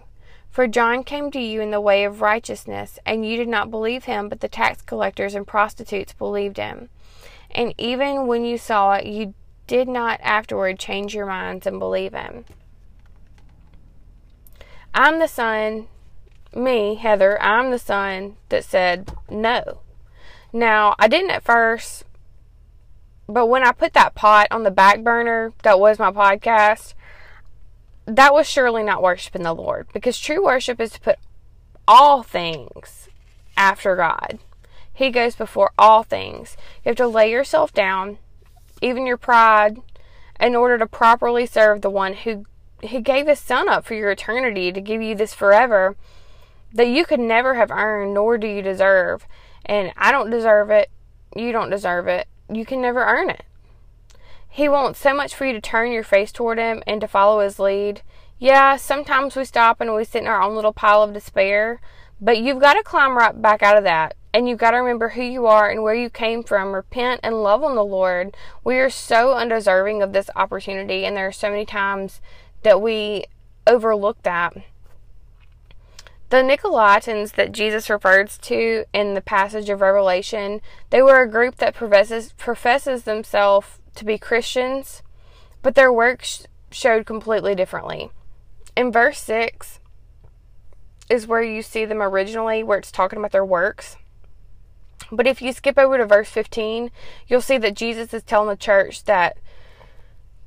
For 0.50 0.66
John 0.66 1.04
came 1.04 1.30
to 1.32 1.40
you 1.40 1.60
in 1.60 1.72
the 1.72 1.82
way 1.82 2.06
of 2.06 2.22
righteousness, 2.22 2.98
and 3.06 3.26
you 3.26 3.36
did 3.36 3.50
not 3.50 3.70
believe 3.70 4.06
him, 4.06 4.30
but 4.30 4.40
the 4.40 4.48
tax 4.48 4.82
collectors 4.82 5.36
and 5.36 5.46
prostitutes 5.46 6.14
believed 6.14 6.56
him. 6.56 6.88
And 7.52 7.74
even 7.78 8.28
when 8.28 8.46
you 8.46 8.58
saw 8.58 8.94
it, 8.94 9.06
you 9.08 9.34
did 9.72 9.88
not 9.88 10.20
afterward 10.22 10.78
change 10.78 11.16
your 11.16 11.26
minds 11.26 11.66
and 11.66 11.80
believe 11.80 12.12
him. 12.12 12.44
I'm 14.94 15.20
the 15.20 15.30
son 15.30 15.88
me, 16.54 16.96
Heather, 16.96 17.42
I'm 17.42 17.72
the 17.72 17.80
son 17.80 18.36
that 18.50 18.66
said 18.66 19.14
no. 19.30 19.80
Now, 20.52 20.94
I 21.00 21.08
didn't 21.08 21.32
at 21.32 21.44
first, 21.44 22.04
but 23.30 23.46
when 23.46 23.64
I 23.64 23.72
put 23.72 23.94
that 23.94 24.14
pot 24.14 24.48
on 24.52 24.64
the 24.64 24.72
back 24.72 25.06
burner 25.06 25.54
that 25.64 25.80
was 25.80 26.00
my 26.00 26.12
podcast, 26.12 26.94
that 28.06 28.34
was 28.34 28.50
surely 28.50 28.84
not 28.84 29.02
worshiping 29.02 29.44
the 29.44 29.54
Lord 29.54 29.88
because 29.94 30.20
true 30.20 30.44
worship 30.44 30.82
is 30.82 30.92
to 30.92 31.00
put 31.00 31.16
all 31.88 32.24
things 32.24 33.08
after 33.56 33.96
God. 33.96 34.40
He 34.92 35.12
goes 35.12 35.38
before 35.38 35.72
all 35.78 36.04
things. 36.04 36.58
You 36.84 36.90
have 36.90 36.98
to 36.98 37.08
lay 37.08 37.32
yourself 37.32 37.74
down, 37.74 38.18
even 38.82 39.06
your 39.06 39.18
pride, 39.18 39.78
in 40.40 40.56
order 40.56 40.78
to 40.78 40.88
properly 40.88 41.46
serve 41.46 41.82
the 41.82 41.90
one 41.90 42.14
who 42.14 42.46
who 42.90 43.00
gave 43.00 43.28
his 43.28 43.40
son 43.40 43.70
up 43.70 43.86
for 43.86 43.94
your 43.94 44.10
eternity 44.10 44.72
to 44.72 44.82
give 44.82 45.04
you 45.04 45.14
this 45.14 45.36
forever 45.36 45.96
that 46.74 46.88
you 46.88 47.06
could 47.06 47.20
never 47.20 47.56
have 47.56 47.72
earned, 47.72 48.14
nor 48.14 48.38
do 48.38 48.48
you 48.48 48.62
deserve. 48.62 49.28
And 49.66 49.92
I 49.98 50.12
don't 50.12 50.32
deserve 50.32 50.70
it. 50.70 50.90
You 51.36 51.52
don't 51.52 51.70
deserve 51.70 52.08
it. 52.08 52.28
You 52.52 52.66
can 52.66 52.82
never 52.82 53.04
earn 53.04 53.30
it. 53.30 53.44
He 54.50 54.68
wants 54.68 55.00
so 55.00 55.14
much 55.14 55.34
for 55.34 55.46
you 55.46 55.54
to 55.54 55.62
turn 55.62 55.92
your 55.92 56.04
face 56.04 56.32
toward 56.32 56.58
Him 56.58 56.84
and 56.86 57.00
to 57.02 57.08
follow 57.08 57.40
His 57.40 57.60
lead. 57.60 58.02
Yeah, 58.38 58.76
sometimes 58.76 59.36
we 59.36 59.46
stop 59.46 59.80
and 59.80 59.94
we 59.94 60.04
sit 60.04 60.24
in 60.24 60.28
our 60.28 60.42
own 60.42 60.56
little 60.56 60.74
pile 60.74 61.04
of 61.04 61.14
despair, 61.14 61.80
but 62.20 62.40
you've 62.40 62.60
got 62.60 62.74
to 62.74 62.84
climb 62.84 63.18
right 63.18 63.40
back 63.40 63.62
out 63.64 63.78
of 63.78 63.84
that. 63.84 64.16
And 64.34 64.48
you've 64.48 64.60
got 64.60 64.72
to 64.72 64.78
remember 64.78 65.10
who 65.10 65.24
you 65.24 65.46
are 65.46 65.70
and 65.70 65.84
where 65.84 65.96
you 65.96 66.10
came 66.10 66.44
from. 66.44 66.74
Repent 66.74 67.20
and 67.24 67.44
love 67.44 67.64
on 67.64 67.76
the 67.76 67.84
Lord. 67.84 68.36
We 68.64 68.78
are 68.78 68.90
so 68.90 69.34
undeserving 69.34 70.02
of 70.02 70.14
this 70.14 70.30
opportunity, 70.36 71.06
and 71.06 71.18
there 71.18 71.28
are 71.28 71.34
so 71.34 71.50
many 71.50 71.66
times 71.66 72.22
that 72.64 72.82
we 72.82 73.26
overlook 73.68 74.24
that. 74.24 74.56
The 76.30 76.38
Nicolaitans 76.38 77.34
that 77.34 77.52
Jesus 77.52 77.90
refers 77.90 78.38
to 78.38 78.86
in 78.94 79.16
the 79.16 79.22
passage 79.22 79.70
of 79.70 79.82
Revelation, 79.82 80.62
they 80.90 81.02
were 81.02 81.22
a 81.22 81.30
group 81.30 81.58
that 81.58 81.76
professes, 81.76 82.32
professes 82.38 83.04
themselves 83.04 83.80
to 83.96 84.06
be 84.06 84.18
Christians, 84.18 85.04
but 85.62 85.76
their 85.76 85.92
works 85.92 86.48
showed 86.72 87.06
completely 87.06 87.54
differently. 87.54 88.12
In 88.78 88.94
verse 88.94 89.20
6 89.20 89.82
is 91.10 91.28
where 91.28 91.44
you 91.44 91.62
see 91.62 91.84
them 91.84 92.02
originally, 92.02 92.64
where 92.64 92.78
it's 92.78 92.94
talking 92.94 93.20
about 93.20 93.34
their 93.34 93.46
works. 93.46 93.98
But 95.12 95.28
if 95.28 95.42
you 95.42 95.54
skip 95.54 95.78
over 95.78 95.98
to 95.98 96.06
verse 96.06 96.30
15, 96.30 96.92
you'll 97.28 97.42
see 97.42 97.58
that 97.58 97.76
Jesus 97.76 98.14
is 98.14 98.24
telling 98.24 98.50
the 98.50 98.56
church 98.56 99.06
that 99.06 99.38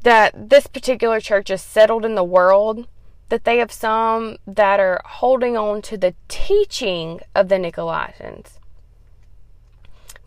that 0.02 0.50
this 0.50 0.66
particular 0.66 1.18
church 1.18 1.48
is 1.48 1.62
settled 1.62 2.04
in 2.04 2.14
the 2.14 2.22
world 2.22 2.86
that 3.30 3.44
they 3.44 3.56
have 3.58 3.72
some 3.72 4.36
that 4.46 4.78
are 4.78 5.00
holding 5.04 5.56
on 5.56 5.80
to 5.82 5.96
the 5.96 6.14
teaching 6.28 7.20
of 7.34 7.48
the 7.48 7.56
Nicolaitans. 7.56 8.58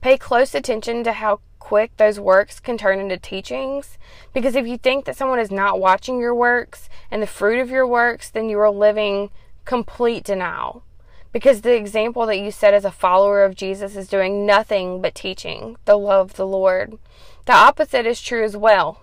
Pay 0.01 0.17
close 0.17 0.55
attention 0.55 1.03
to 1.03 1.13
how 1.13 1.39
quick 1.59 1.95
those 1.97 2.19
works 2.19 2.59
can 2.59 2.77
turn 2.77 2.99
into 2.99 3.17
teachings 3.17 3.97
because 4.33 4.55
if 4.55 4.65
you 4.65 4.77
think 4.77 5.05
that 5.05 5.15
someone 5.15 5.39
is 5.39 5.51
not 5.51 5.79
watching 5.79 6.19
your 6.19 6.33
works 6.33 6.89
and 7.11 7.21
the 7.21 7.27
fruit 7.27 7.59
of 7.59 7.69
your 7.69 7.85
works, 7.85 8.29
then 8.29 8.49
you 8.49 8.59
are 8.59 8.71
living 8.71 9.29
complete 9.65 10.23
denial. 10.23 10.83
Because 11.31 11.61
the 11.61 11.75
example 11.75 12.25
that 12.25 12.39
you 12.39 12.51
set 12.51 12.73
as 12.73 12.85
a 12.85 12.91
follower 12.91 13.43
of 13.43 13.55
Jesus 13.55 13.95
is 13.95 14.07
doing 14.07 14.45
nothing 14.45 15.01
but 15.01 15.13
teaching 15.13 15.77
the 15.85 15.97
love 15.97 16.31
of 16.31 16.35
the 16.37 16.47
Lord. 16.47 16.97
The 17.45 17.53
opposite 17.53 18.05
is 18.05 18.21
true 18.21 18.43
as 18.43 18.57
well. 18.57 19.01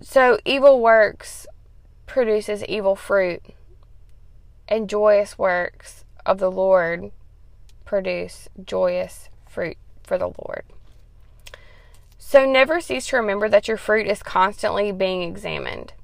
So 0.00 0.38
evil 0.44 0.80
works 0.80 1.46
produces 2.06 2.64
evil 2.64 2.94
fruit, 2.94 3.42
and 4.68 4.88
joyous 4.88 5.36
works 5.36 6.04
of 6.24 6.38
the 6.38 6.50
Lord 6.50 7.10
produce 7.84 8.48
joyous 8.64 9.28
fruit 9.48 9.76
for 10.02 10.18
the 10.18 10.26
Lord. 10.26 10.62
So 12.18 12.44
never 12.44 12.80
cease 12.80 13.08
to 13.08 13.16
remember 13.16 13.48
that 13.48 13.68
your 13.68 13.76
fruit 13.76 14.06
is 14.06 14.22
constantly 14.22 14.92
being 14.92 15.22
examined. 15.22 15.94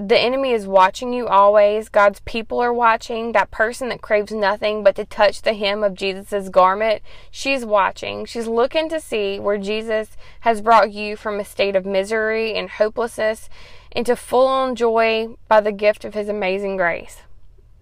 The 0.00 0.18
enemy 0.18 0.52
is 0.52 0.68
watching 0.68 1.12
you 1.12 1.26
always. 1.26 1.88
God's 1.88 2.20
people 2.20 2.60
are 2.60 2.72
watching. 2.72 3.32
That 3.32 3.50
person 3.50 3.88
that 3.88 4.00
craves 4.00 4.30
nothing 4.30 4.84
but 4.84 4.94
to 4.94 5.04
touch 5.04 5.42
the 5.42 5.54
hem 5.54 5.82
of 5.82 5.94
Jesus' 5.94 6.48
garment, 6.48 7.02
she's 7.32 7.64
watching. 7.64 8.24
She's 8.24 8.46
looking 8.46 8.88
to 8.90 9.00
see 9.00 9.40
where 9.40 9.58
Jesus 9.58 10.16
has 10.40 10.60
brought 10.60 10.92
you 10.92 11.16
from 11.16 11.40
a 11.40 11.44
state 11.44 11.74
of 11.74 11.84
misery 11.84 12.54
and 12.54 12.70
hopelessness 12.70 13.50
into 13.90 14.14
full 14.14 14.46
on 14.46 14.76
joy 14.76 15.36
by 15.48 15.60
the 15.60 15.72
gift 15.72 16.04
of 16.04 16.14
his 16.14 16.28
amazing 16.28 16.76
grace. 16.76 17.22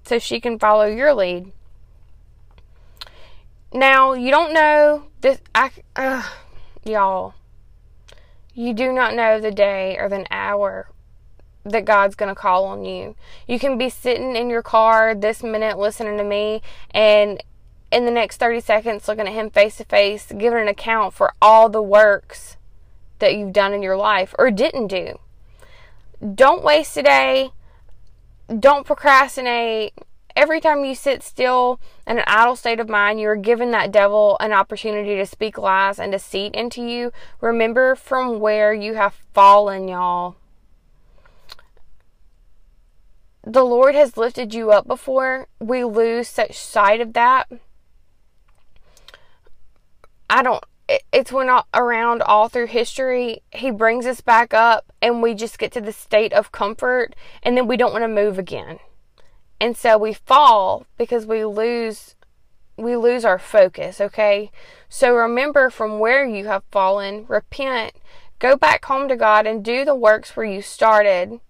So 0.07 0.19
she 0.19 0.41
can 0.41 0.59
follow 0.59 0.87
your 0.87 1.13
lead. 1.13 1.53
Now, 3.75 4.15
you 4.15 4.31
don't 4.31 4.55
know 4.55 5.09
this 5.21 5.39
I 5.55 5.71
uh, 5.95 6.23
y'all. 6.83 7.35
You 8.55 8.73
do 8.73 8.91
not 8.91 9.15
know 9.15 9.39
the 9.39 9.51
day 9.51 9.99
or 9.99 10.09
the 10.09 10.25
hour 10.31 10.89
that 11.71 11.85
God's 11.85 12.15
going 12.15 12.29
to 12.29 12.35
call 12.35 12.65
on 12.65 12.85
you. 12.85 13.17
You 13.47 13.59
can 13.59 13.77
be 13.77 13.89
sitting 13.89 14.37
in 14.37 14.51
your 14.51 14.63
car 14.63 15.15
this 15.15 15.43
minute 15.43 15.79
listening 15.79 16.17
to 16.19 16.25
me 16.25 16.63
and 16.93 17.43
in 17.91 18.05
the 18.05 18.11
next 18.11 18.39
30 18.39 18.61
seconds 18.61 19.09
looking 19.09 19.27
at 19.27 19.33
him 19.33 19.51
face 19.51 19.77
to 19.77 19.85
face, 19.85 20.33
giving 20.37 20.61
an 20.61 20.69
account 20.69 21.15
for 21.15 21.33
all 21.41 21.69
the 21.69 21.83
works 21.83 22.57
that 23.19 23.35
you've 23.35 23.53
done 23.53 23.73
in 23.73 23.83
your 23.83 23.97
life 23.97 24.35
or 24.39 24.51
didn't 24.51 24.89
do. 24.89 25.19
Don't 26.35 26.65
waste 26.65 26.97
a 26.97 27.03
day. 27.03 27.51
Don't 28.59 28.87
procrastinate. 28.87 29.95
Every 30.35 30.61
time 30.61 30.85
you 30.85 30.95
sit 30.95 31.23
still 31.23 31.81
in 32.07 32.19
an 32.19 32.25
idle 32.27 32.57
state 32.57 32.79
of 32.79 32.89
mind, 32.89 33.21
you 33.21 33.29
are 33.29 33.37
giving 33.37 33.71
that 33.71 33.91
devil 33.91 34.37
an 34.39 34.53
opportunity 34.53 35.17
to 35.17 35.25
speak 35.25 35.57
lies 35.57 35.99
and 35.99 36.13
deceit 36.13 36.55
into 36.55 36.83
you. 36.83 37.11
Remember 37.41 37.95
from 37.95 38.39
where 38.39 38.75
you 38.75 38.95
have 38.95 39.15
fallen, 39.33 39.89
y'all. 39.89 40.37
The 43.47 43.65
Lord 43.65 43.95
has 43.95 44.17
lifted 44.17 44.53
you 44.53 44.73
up 44.73 44.89
before, 44.89 45.47
we 45.61 45.85
lose 45.85 46.27
such 46.27 46.59
sight 46.59 47.01
of 47.01 47.13
that. 47.13 47.49
I 50.29 50.43
don't, 50.43 50.65
it's 51.13 51.31
when 51.31 51.49
all, 51.49 51.69
around 51.73 52.23
all 52.23 52.49
through 52.49 52.67
history, 52.67 53.43
He 53.53 53.71
brings 53.71 54.05
us 54.05 54.21
back 54.21 54.53
up 54.53 54.93
and 55.01 55.23
we 55.23 55.33
just 55.33 55.61
get 55.61 55.71
to 55.73 55.81
the 55.81 55.93
state 55.93 56.33
of 56.33 56.51
comfort 56.51 57.15
and 57.41 57.57
then 57.57 57.69
we 57.69 57.77
don't 57.77 57.93
want 57.93 58.03
to 58.03 58.09
move 58.09 58.37
again. 58.37 58.81
And 59.61 59.77
so 59.77 59.97
we 59.97 60.13
fall 60.13 60.85
because 60.99 61.25
we 61.25 61.45
lose, 61.45 62.17
we 62.77 62.97
lose 62.97 63.25
our 63.25 63.39
focus, 63.39 64.01
okay? 64.01 64.51
So 64.89 65.15
remember 65.15 65.71
from 65.71 66.01
where 66.01 66.27
you 66.27 66.47
have 66.47 66.65
fallen, 66.73 67.27
repent, 67.29 67.93
go 68.41 68.57
back 68.57 68.85
home 68.87 69.07
to 69.07 69.15
God 69.15 69.47
and 69.47 69.65
do 69.65 69.85
the 69.85 69.95
works 69.95 70.37
where 70.37 70.45
you 70.47 70.63
started 70.63 71.41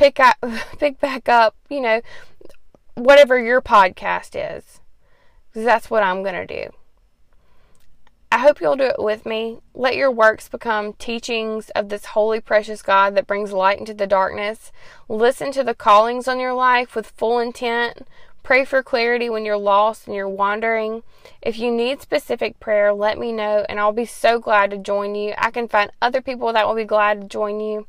pick 0.00 0.18
up, 0.18 0.36
pick 0.78 0.98
back 0.98 1.28
up, 1.28 1.54
you 1.68 1.80
know, 1.80 2.00
whatever 2.94 3.38
your 3.38 3.60
podcast 3.60 4.34
is. 4.34 4.80
Because 5.48 5.64
that's 5.64 5.90
what 5.90 6.02
I'm 6.02 6.22
going 6.22 6.34
to 6.34 6.46
do. 6.46 6.70
I 8.32 8.38
hope 8.38 8.60
you'll 8.60 8.76
do 8.76 8.84
it 8.84 9.02
with 9.02 9.26
me. 9.26 9.58
Let 9.74 9.96
your 9.96 10.10
works 10.10 10.48
become 10.48 10.92
teachings 10.94 11.70
of 11.70 11.88
this 11.88 12.06
holy, 12.06 12.40
precious 12.40 12.80
God 12.80 13.16
that 13.16 13.26
brings 13.26 13.52
light 13.52 13.80
into 13.80 13.92
the 13.92 14.06
darkness. 14.06 14.70
Listen 15.08 15.50
to 15.52 15.64
the 15.64 15.74
callings 15.74 16.28
on 16.28 16.38
your 16.38 16.54
life 16.54 16.94
with 16.94 17.10
full 17.16 17.40
intent. 17.40 18.06
Pray 18.44 18.64
for 18.64 18.82
clarity 18.82 19.28
when 19.28 19.44
you're 19.44 19.58
lost 19.58 20.06
and 20.06 20.14
you're 20.14 20.28
wandering. 20.28 21.02
If 21.42 21.58
you 21.58 21.70
need 21.70 22.00
specific 22.00 22.58
prayer, 22.60 22.92
let 22.92 23.18
me 23.18 23.32
know 23.32 23.66
and 23.68 23.80
I'll 23.80 23.92
be 23.92 24.06
so 24.06 24.38
glad 24.38 24.70
to 24.70 24.78
join 24.78 25.14
you. 25.16 25.34
I 25.36 25.50
can 25.50 25.68
find 25.68 25.90
other 26.00 26.22
people 26.22 26.52
that 26.52 26.66
will 26.66 26.76
be 26.76 26.84
glad 26.84 27.20
to 27.20 27.26
join 27.26 27.60
you. 27.60 27.86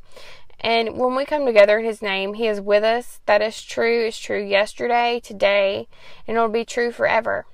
And 0.63 0.95
when 0.97 1.15
we 1.15 1.25
come 1.25 1.45
together 1.45 1.79
in 1.79 1.85
His 1.85 2.01
name, 2.01 2.35
He 2.35 2.47
is 2.47 2.61
with 2.61 2.83
us. 2.83 3.19
That 3.25 3.41
is 3.41 3.63
true. 3.63 4.05
It's 4.05 4.19
true 4.19 4.41
yesterday, 4.41 5.19
today, 5.19 5.87
and 6.27 6.37
it'll 6.37 6.49
be 6.49 6.65
true 6.65 6.91
forever. 6.91 7.45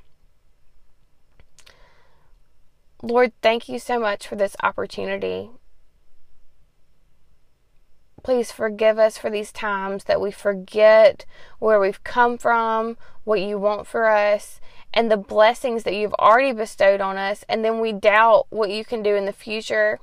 Lord, 3.01 3.31
thank 3.41 3.69
you 3.69 3.79
so 3.79 3.97
much 3.97 4.27
for 4.27 4.35
this 4.35 4.57
opportunity. 4.61 5.51
Please 8.23 8.51
forgive 8.51 8.99
us 8.99 9.17
for 9.17 9.29
these 9.29 9.53
times 9.53 10.03
that 10.03 10.19
we 10.19 10.31
forget 10.31 11.25
where 11.59 11.79
we've 11.79 12.03
come 12.03 12.37
from, 12.37 12.97
what 13.23 13.39
you 13.39 13.57
want 13.57 13.87
for 13.87 14.09
us, 14.09 14.59
and 14.93 15.09
the 15.09 15.15
blessings 15.15 15.83
that 15.83 15.93
you've 15.93 16.13
already 16.15 16.51
bestowed 16.51 16.99
on 16.99 17.15
us, 17.15 17.45
and 17.47 17.63
then 17.63 17.79
we 17.79 17.93
doubt 17.93 18.47
what 18.49 18.69
you 18.69 18.83
can 18.83 19.01
do 19.01 19.15
in 19.15 19.25
the 19.25 19.31
future. 19.31 19.99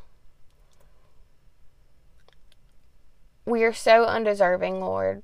We 3.46 3.62
are 3.64 3.72
so 3.72 4.04
undeserving, 4.04 4.80
Lord. 4.80 5.22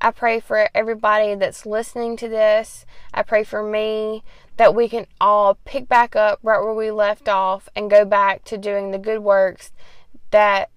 I 0.00 0.10
pray 0.10 0.40
for 0.40 0.68
everybody 0.74 1.34
that's 1.34 1.66
listening 1.66 2.16
to 2.18 2.28
this. 2.28 2.86
I 3.12 3.22
pray 3.22 3.44
for 3.44 3.62
me 3.62 4.22
that 4.56 4.74
we 4.74 4.88
can 4.88 5.06
all 5.20 5.58
pick 5.64 5.88
back 5.88 6.16
up 6.16 6.38
right 6.42 6.60
where 6.60 6.74
we 6.74 6.90
left 6.90 7.28
off 7.28 7.68
and 7.74 7.90
go 7.90 8.04
back 8.04 8.44
to 8.44 8.58
doing 8.58 8.90
the 8.90 8.98
good 8.98 9.20
works 9.20 9.72
that 10.30 10.70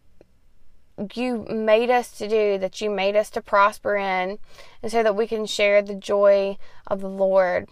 you 1.15 1.45
made 1.49 1.89
us 1.89 2.11
to 2.17 2.27
do, 2.27 2.57
that 2.57 2.81
you 2.81 2.89
made 2.89 3.15
us 3.15 3.29
to 3.31 3.41
prosper 3.41 3.95
in, 3.95 4.39
and 4.81 4.91
so 4.91 5.03
that 5.03 5.15
we 5.15 5.27
can 5.27 5.45
share 5.45 5.81
the 5.81 5.95
joy 5.95 6.57
of 6.87 7.01
the 7.01 7.09
Lord. 7.09 7.69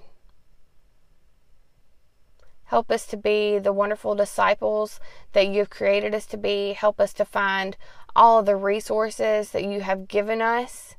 Help 2.72 2.90
us 2.90 3.06
to 3.08 3.18
be 3.18 3.60
the 3.60 3.74
wonderful 3.74 4.16
disciples 4.16 5.02
that 5.34 5.50
you've 5.50 5.70
created 5.70 6.16
us 6.16 6.26
to 6.28 6.38
be. 6.38 6.72
Help 6.72 7.02
us 7.02 7.12
to 7.16 7.26
find 7.26 7.76
all 8.16 8.44
the 8.44 8.56
resources 8.56 9.52
that 9.52 9.64
you 9.64 9.82
have 9.82 10.08
given 10.08 10.42
us 10.42 10.96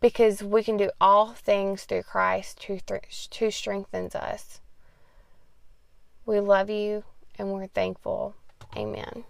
because 0.00 0.42
we 0.42 0.62
can 0.64 0.76
do 0.76 0.90
all 1.00 1.28
things 1.28 1.84
through 1.84 2.02
Christ 2.02 2.64
who, 2.64 2.78
th- 2.78 3.28
who 3.38 3.50
strengthens 3.50 4.14
us. 4.14 4.60
We 6.26 6.40
love 6.40 6.68
you 6.68 7.04
and 7.38 7.52
we're 7.52 7.68
thankful. 7.68 8.34
Amen. 8.76 9.24